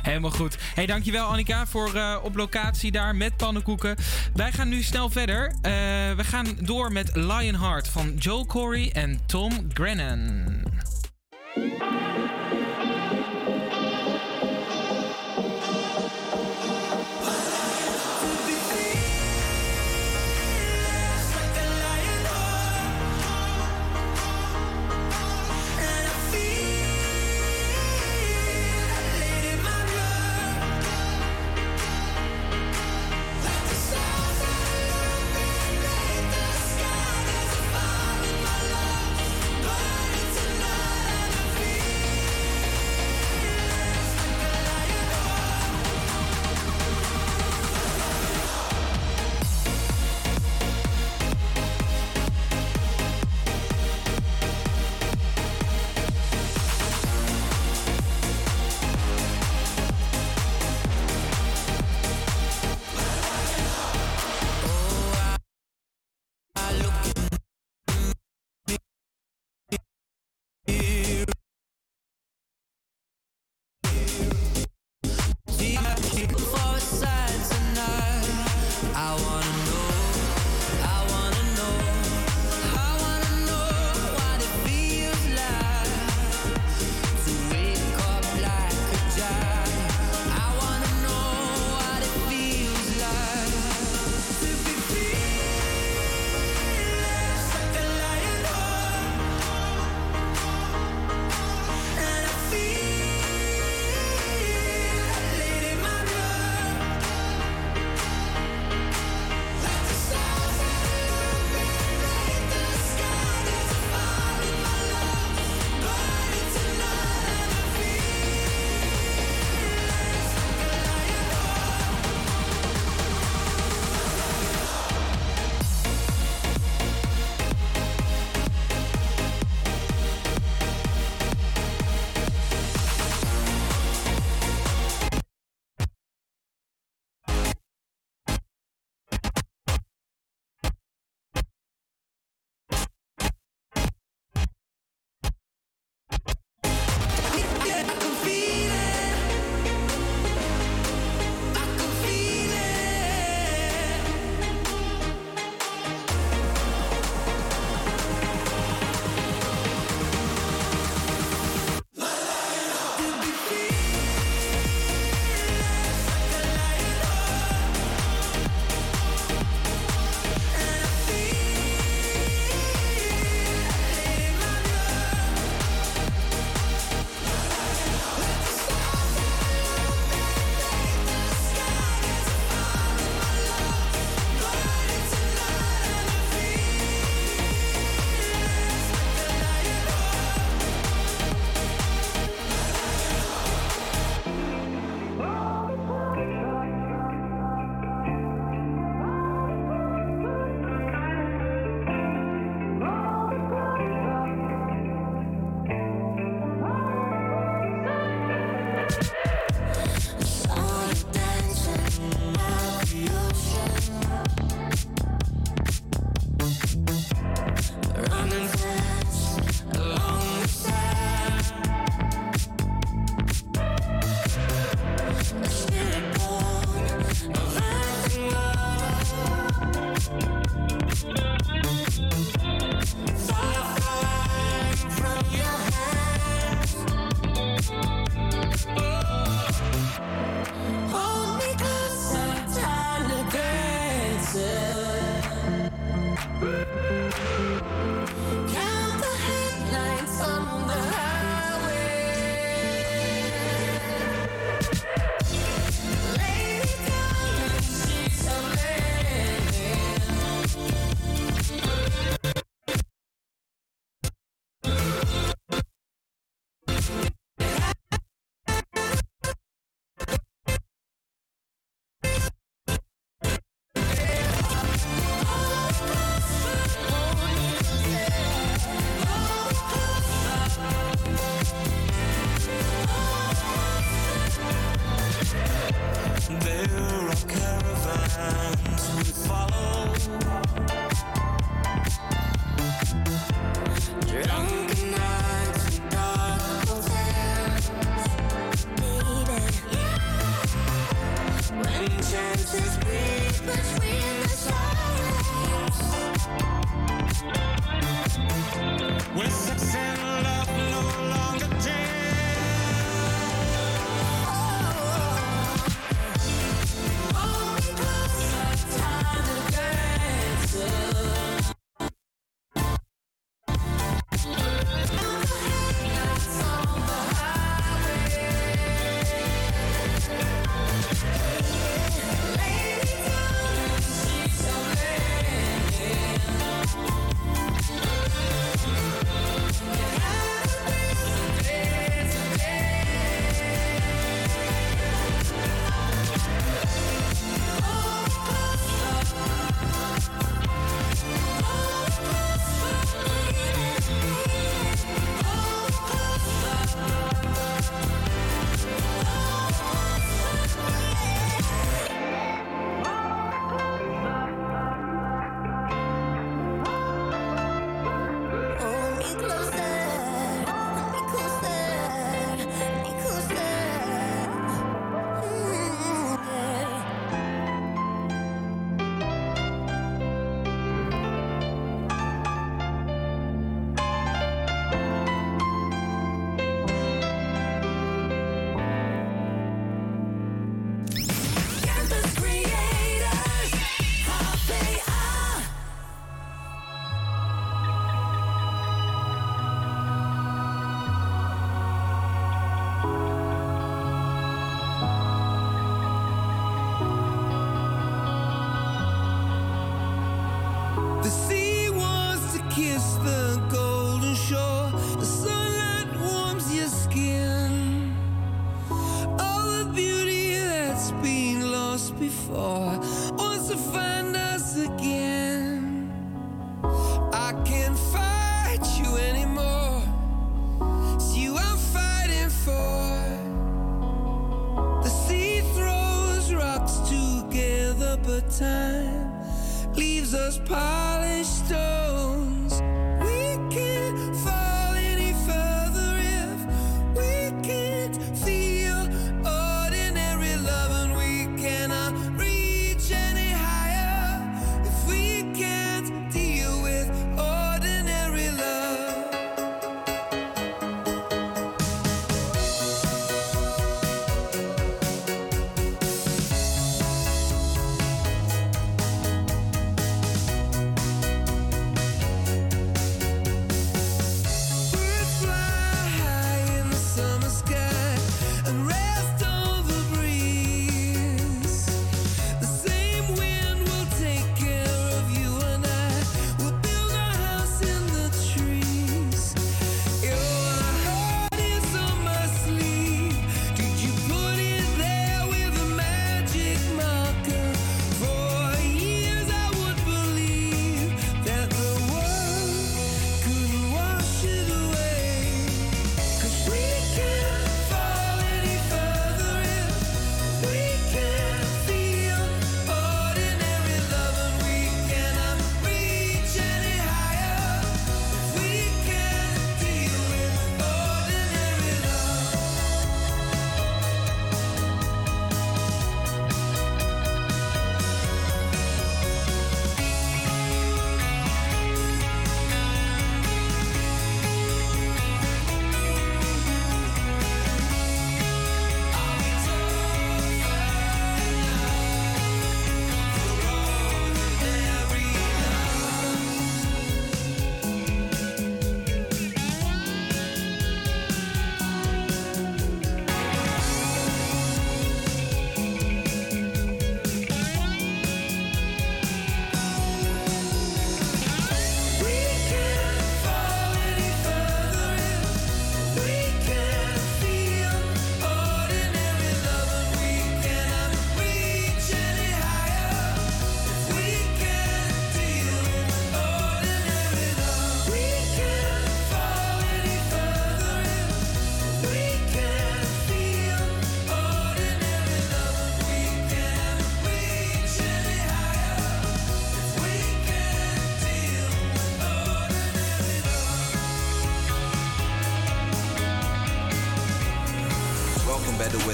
[0.01, 0.57] Helemaal goed.
[0.76, 3.95] Hey, dankjewel Annika voor eh, op locatie daar met pannenkoeken.
[4.34, 5.47] Wij gaan nu snel verder.
[5.47, 5.72] Eh,
[6.15, 10.43] we gaan door met Lionheart van Joel Corey en Tom Grennan.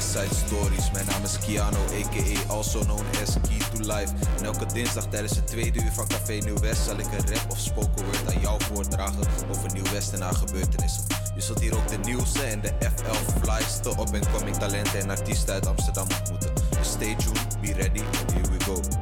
[0.02, 0.92] Westside Stories.
[0.92, 2.54] Mijn naam is Kiano, a.k.a.
[2.54, 4.14] also known as Key to Life.
[4.38, 7.52] En elke dinsdag tijdens het tweede uur van Café Nieuw West zal ik een rap
[7.52, 11.04] of spoken word aan jou voordragen over Nieuw West en haar gebeurtenissen.
[11.36, 15.10] Je zult hier ook de nieuwste en de FL flyste op en coming talenten en
[15.10, 16.54] artiesten uit Amsterdam ontmoeten.
[16.78, 18.02] Dus stay tuned, be ready,
[18.34, 19.01] here we go.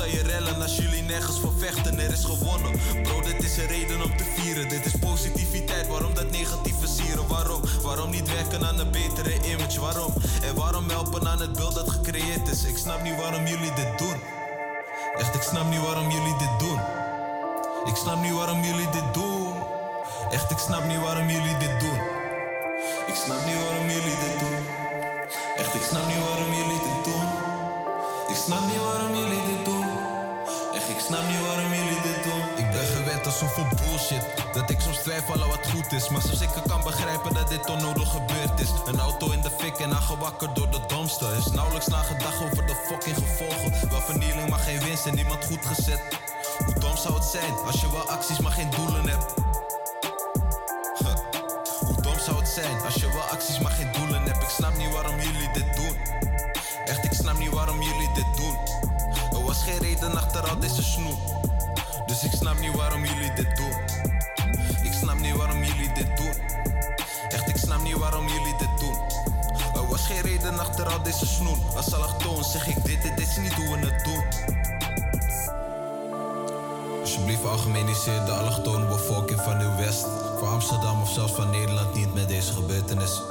[0.00, 1.98] Zou je rellen als jullie nergens voor vechten?
[1.98, 2.80] Er is gewonnen.
[3.02, 4.68] Bro, dit is een reden om te vieren.
[4.68, 7.26] Dit is positiviteit, waarom dat negatief versieren?
[7.26, 7.60] Waarom?
[7.82, 9.80] Waarom niet werken aan een betere image?
[9.80, 10.12] Waarom?
[10.42, 12.64] En waarom helpen aan het beeld dat gecreëerd is?
[12.64, 14.16] Ik snap niet waarom jullie dit doen.
[15.18, 16.80] Echt, ik snap niet waarom jullie dit doen.
[17.84, 19.54] Ik snap niet waarom jullie dit doen.
[20.30, 22.00] Echt, ik snap niet waarom jullie dit doen.
[23.06, 24.64] Ik snap niet waarom jullie dit doen.
[25.56, 27.28] Echt, ik snap niet waarom jullie dit doen.
[28.28, 29.79] Ik snap niet waarom jullie dit doen.
[31.10, 32.42] Snap niet waarom jullie dit doen.
[32.64, 34.24] Ik ben gewend aan zoveel bullshit.
[34.52, 36.08] Dat ik soms twijfel aan wat goed is.
[36.08, 38.70] Maar zoals ik kan begrijpen dat dit onnodig gebeurd is.
[38.86, 41.26] Een auto in de fik en aangewakkerd door de domste.
[41.38, 43.88] Is nauwelijks nagedacht over de fucking gevolgen.
[43.90, 46.00] Wel vernieling, maar geen winst en niemand goed gezet.
[46.64, 49.34] Hoe dom zou het zijn als je wel acties, maar geen doelen hebt?
[51.80, 54.42] Hoe dom zou het zijn als je wel acties, maar geen doelen hebt?
[54.42, 55.96] Ik snap niet waarom jullie dit doen.
[56.84, 58.09] Echt, ik snap niet waarom jullie
[60.42, 61.18] achter deze snoep.
[62.06, 63.72] Dus ik snap niet waarom jullie dit doen.
[64.82, 66.34] Ik snap niet waarom jullie dit doen.
[67.28, 68.94] Echt, ik snap niet waarom jullie dit doen.
[69.74, 71.58] Er was geen reden achter al deze snoen.
[71.76, 74.24] Als allochtoon zeg ik dit, dit is niet hoe we het doen.
[77.00, 80.06] Alsjeblieft algemeniseer de allochtone bevolking van Nieuw-West.
[80.38, 83.22] Voor Amsterdam of zelfs van Nederland niet met deze gebeurtenis.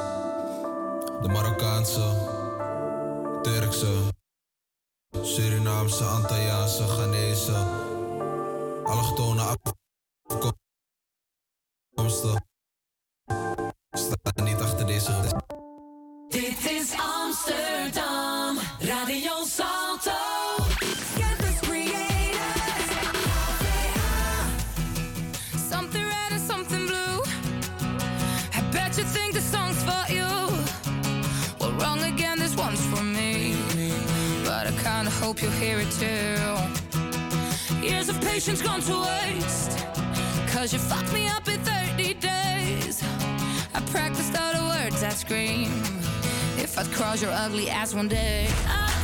[1.22, 2.02] De Marokkaanse,
[3.42, 3.94] Turkse,
[5.12, 7.56] Surinaamse, Antilliaanse, Ghanese,
[8.84, 9.42] allochtone
[11.96, 12.48] afkomsten
[13.92, 15.12] staan niet achter deze.
[16.28, 20.29] Dit is Amsterdam, Radio Salto.
[35.40, 36.36] Hope you hear it too.
[37.86, 39.78] Years of patience gone to waste.
[40.48, 43.04] Cause you fucked me up in 30 days.
[43.74, 45.72] I practiced all the words I scream.
[46.58, 48.48] If I'd cross your ugly ass one day.
[48.68, 48.99] I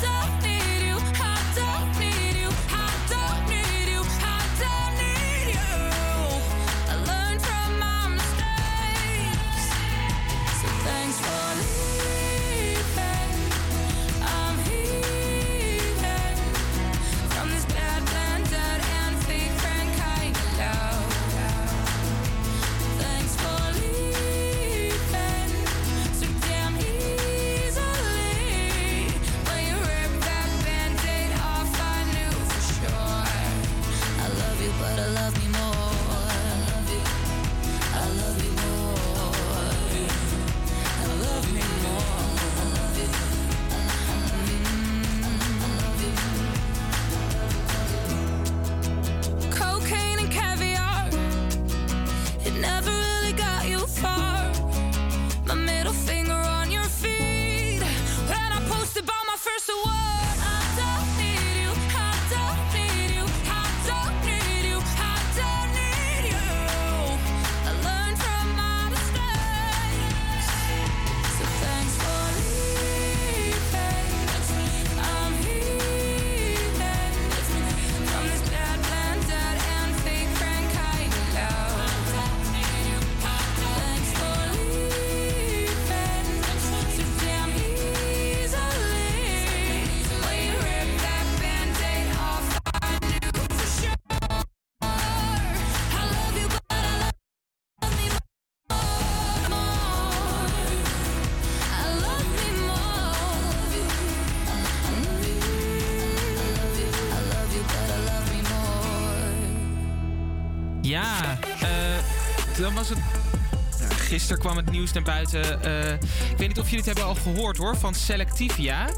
[114.46, 115.64] kwam het nieuws naar buiten.
[115.64, 115.94] eh,
[116.32, 117.78] ik weet niet of jullie het hebben al gehoord hoor.
[117.78, 118.90] Van Selectivia.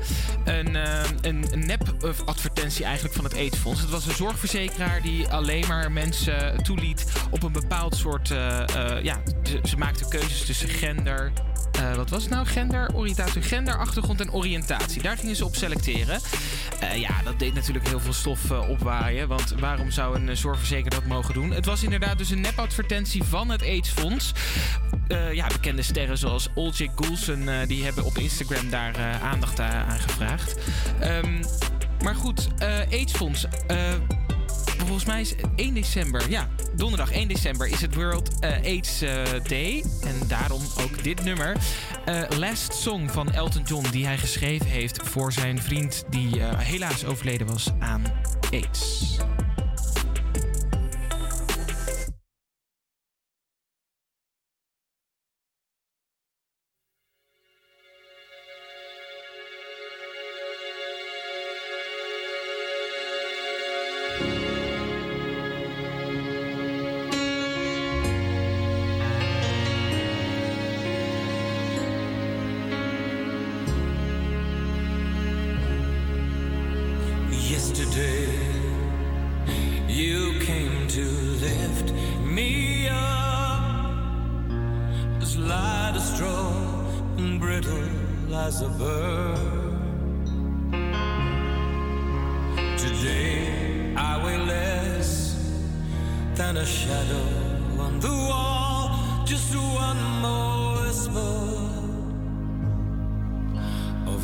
[0.43, 3.81] Een, eh, een, nep-advertentie eigenlijk van het AIDS-fonds.
[3.81, 8.31] Het was een zorgverzekeraar die alleen maar mensen toeliet op een bepaald soort.
[8.31, 11.31] eh, ja, ze, ze maakten keuzes tussen gender.
[11.77, 12.45] Eh, wat was het nou?
[12.45, 15.01] Gender, oriëntatie, gender, achtergrond en oriëntatie.
[15.01, 16.19] Daar gingen ze op selecteren.
[16.79, 19.27] Eh, ja, dat deed natuurlijk heel veel stof eh, opwaaien.
[19.27, 21.51] Want waarom zou een zorgverzekeraar dat mogen doen?
[21.51, 24.31] Het was inderdaad dus een nepadvertentie van het AIDS-fonds.
[25.31, 30.55] Ja, bekende sterren zoals Olcay Goulson, eh, die hebben op Instagram daar aandacht aan gevraagd.
[30.99, 31.43] Ehm,
[32.03, 32.47] maar goed,
[32.89, 33.45] AIDS-fonds.
[34.77, 39.23] Volgens mij is 1 december, ja, donderdag 1 december is het World eh, AIDS eh,
[39.47, 39.83] Day.
[40.01, 41.57] En daarom ook dit nummer.
[42.05, 47.05] Eh, Last Song van Elton John, die hij geschreven heeft voor zijn vriend die helaas
[47.05, 48.03] overleden was aan
[48.51, 49.17] AIDS.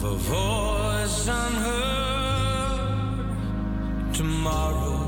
[0.05, 2.84] A voice unheard
[4.13, 4.99] tomorrow.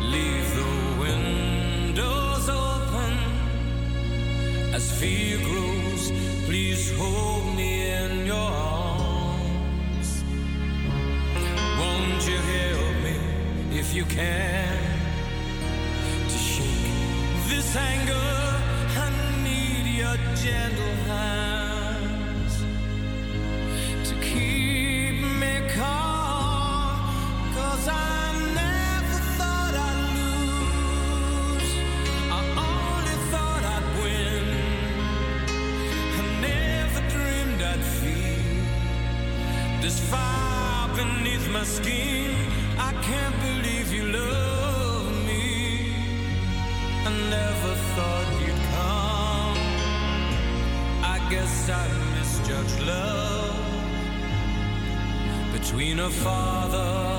[0.00, 0.66] Leave the
[1.00, 3.12] windows open
[4.74, 6.10] as fear grows.
[6.46, 10.24] Please hold me in your arms.
[11.78, 13.16] Won't you help me
[13.78, 14.76] if you can
[16.28, 18.30] to shake this anger?
[19.04, 19.08] I
[19.44, 21.01] need your gentle
[40.12, 42.30] fire beneath my skin.
[42.88, 45.46] I can't believe you love me.
[47.08, 49.58] I never thought you'd come.
[51.14, 51.84] I guess I
[52.14, 53.62] misjudged love
[55.56, 57.11] between a father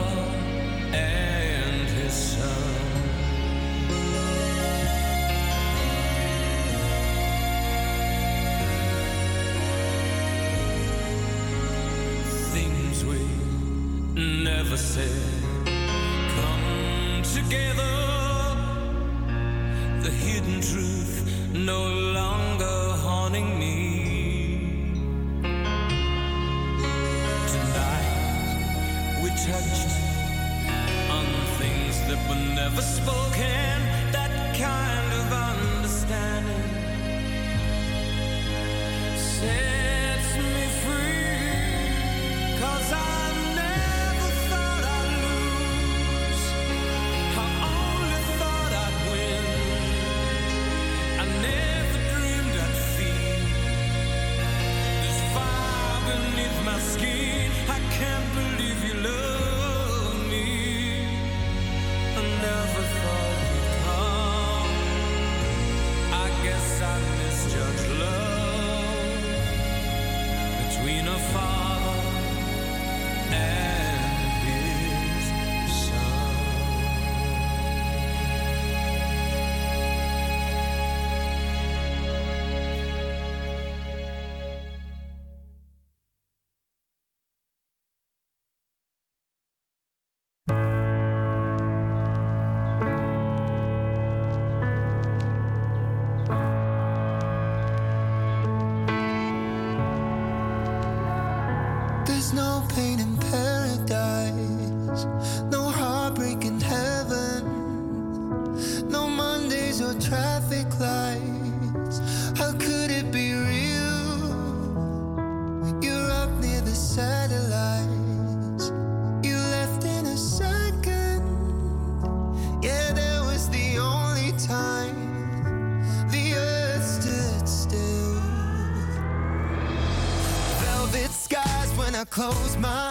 [132.13, 132.82] close my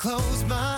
[0.00, 0.69] close my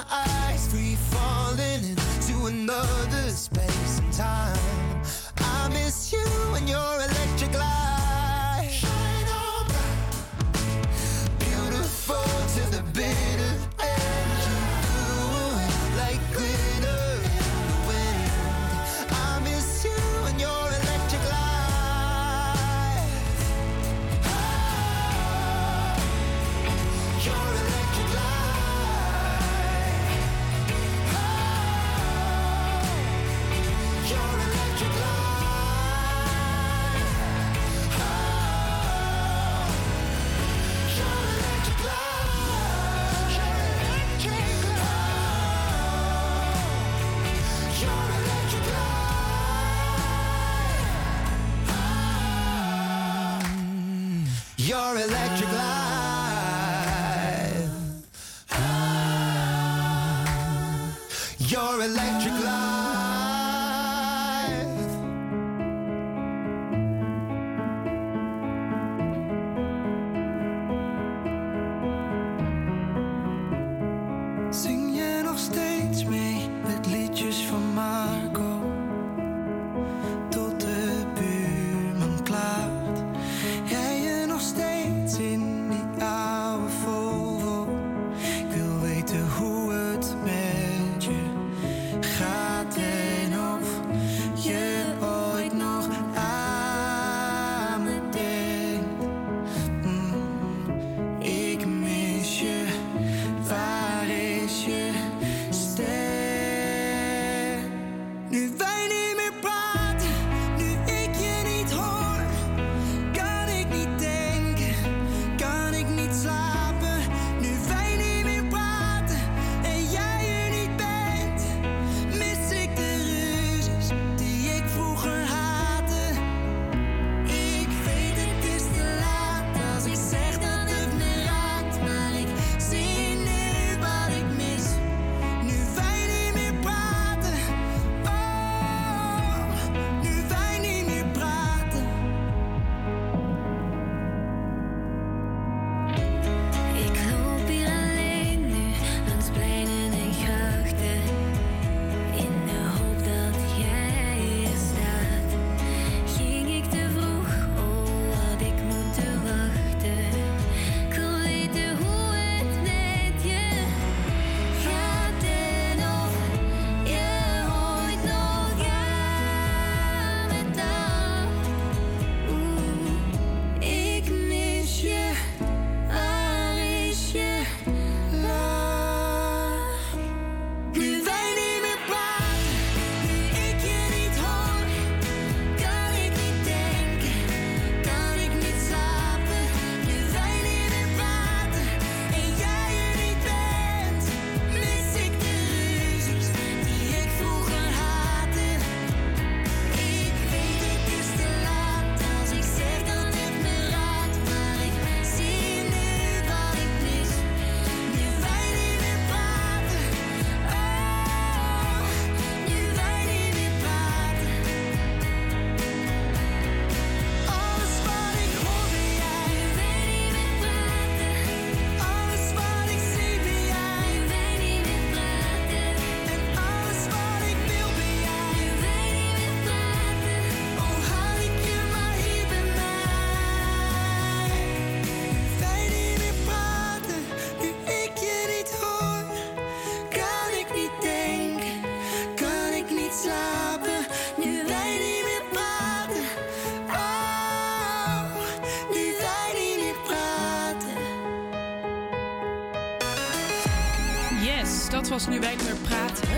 [254.92, 256.08] Was nu wij niet meer praten.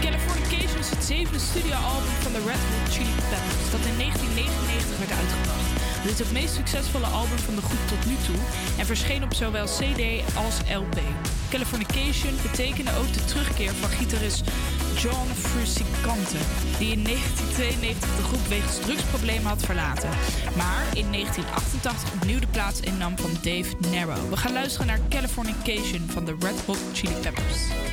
[0.00, 5.14] Californication is het zevende studioalbum van de Red Hot Chili Peppers, dat in 1999 werd
[5.20, 5.68] uitgebracht.
[6.02, 8.40] Het is het meest succesvolle album van de groep tot nu toe
[8.78, 10.04] en verscheen op zowel CD
[10.44, 10.98] als LP.
[11.50, 14.42] Californication betekende ook de terugkeer van gitarist
[15.02, 16.36] John Frusicante,
[16.78, 20.08] die in 1992 de groep wegens drugsproblemen had verlaten.
[20.56, 24.30] Maar in 1988 opnieuw de plaats innam van Dave Narrow.
[24.30, 27.87] We gaan luisteren naar Californication van de Red Hot Chili Peppers.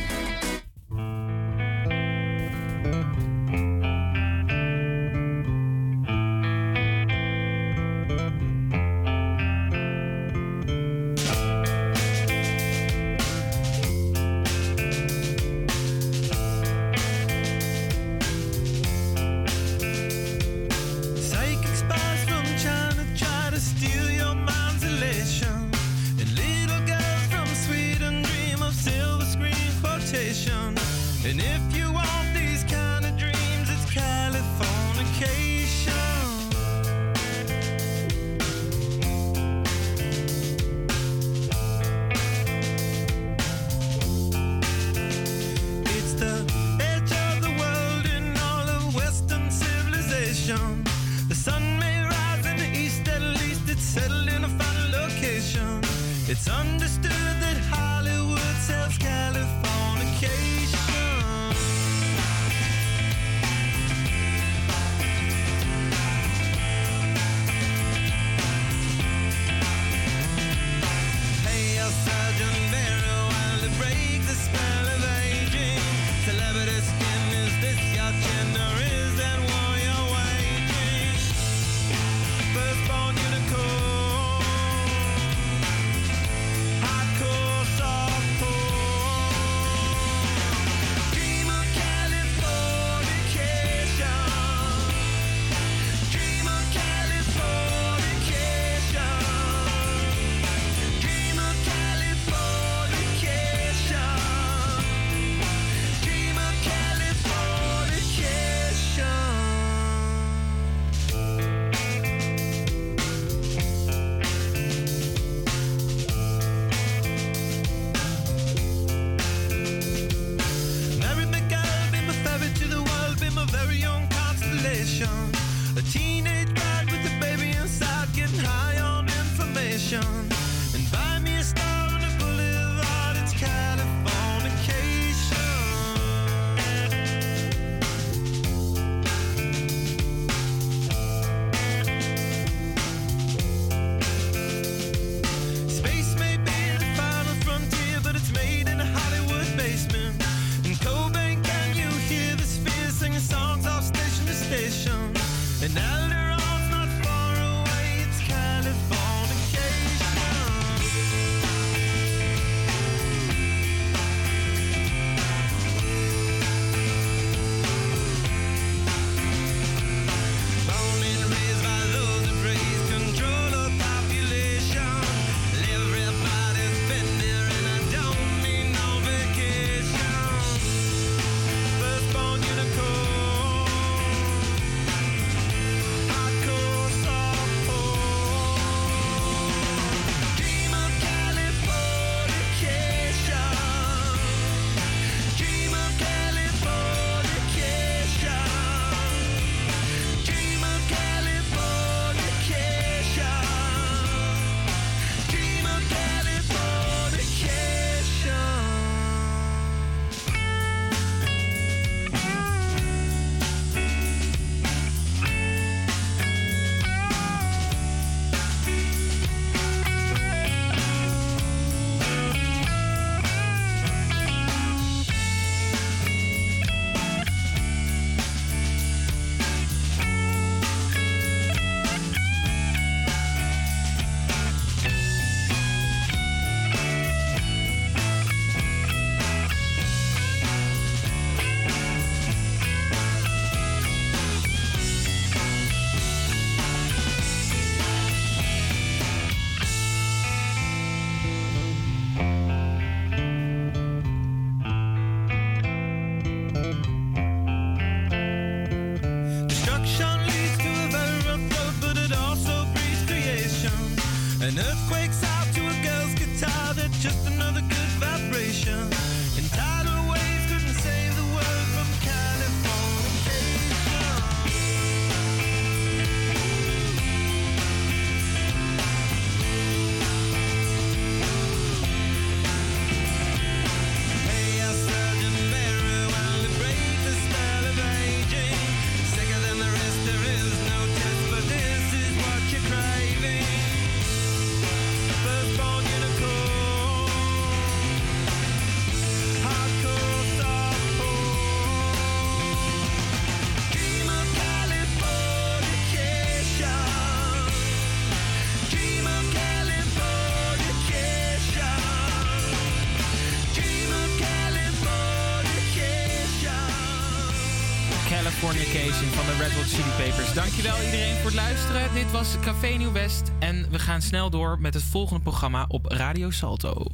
[322.15, 323.31] Was Café Nieuw West.
[323.39, 326.85] En we gaan snel door met het volgende programma op Radio Salto.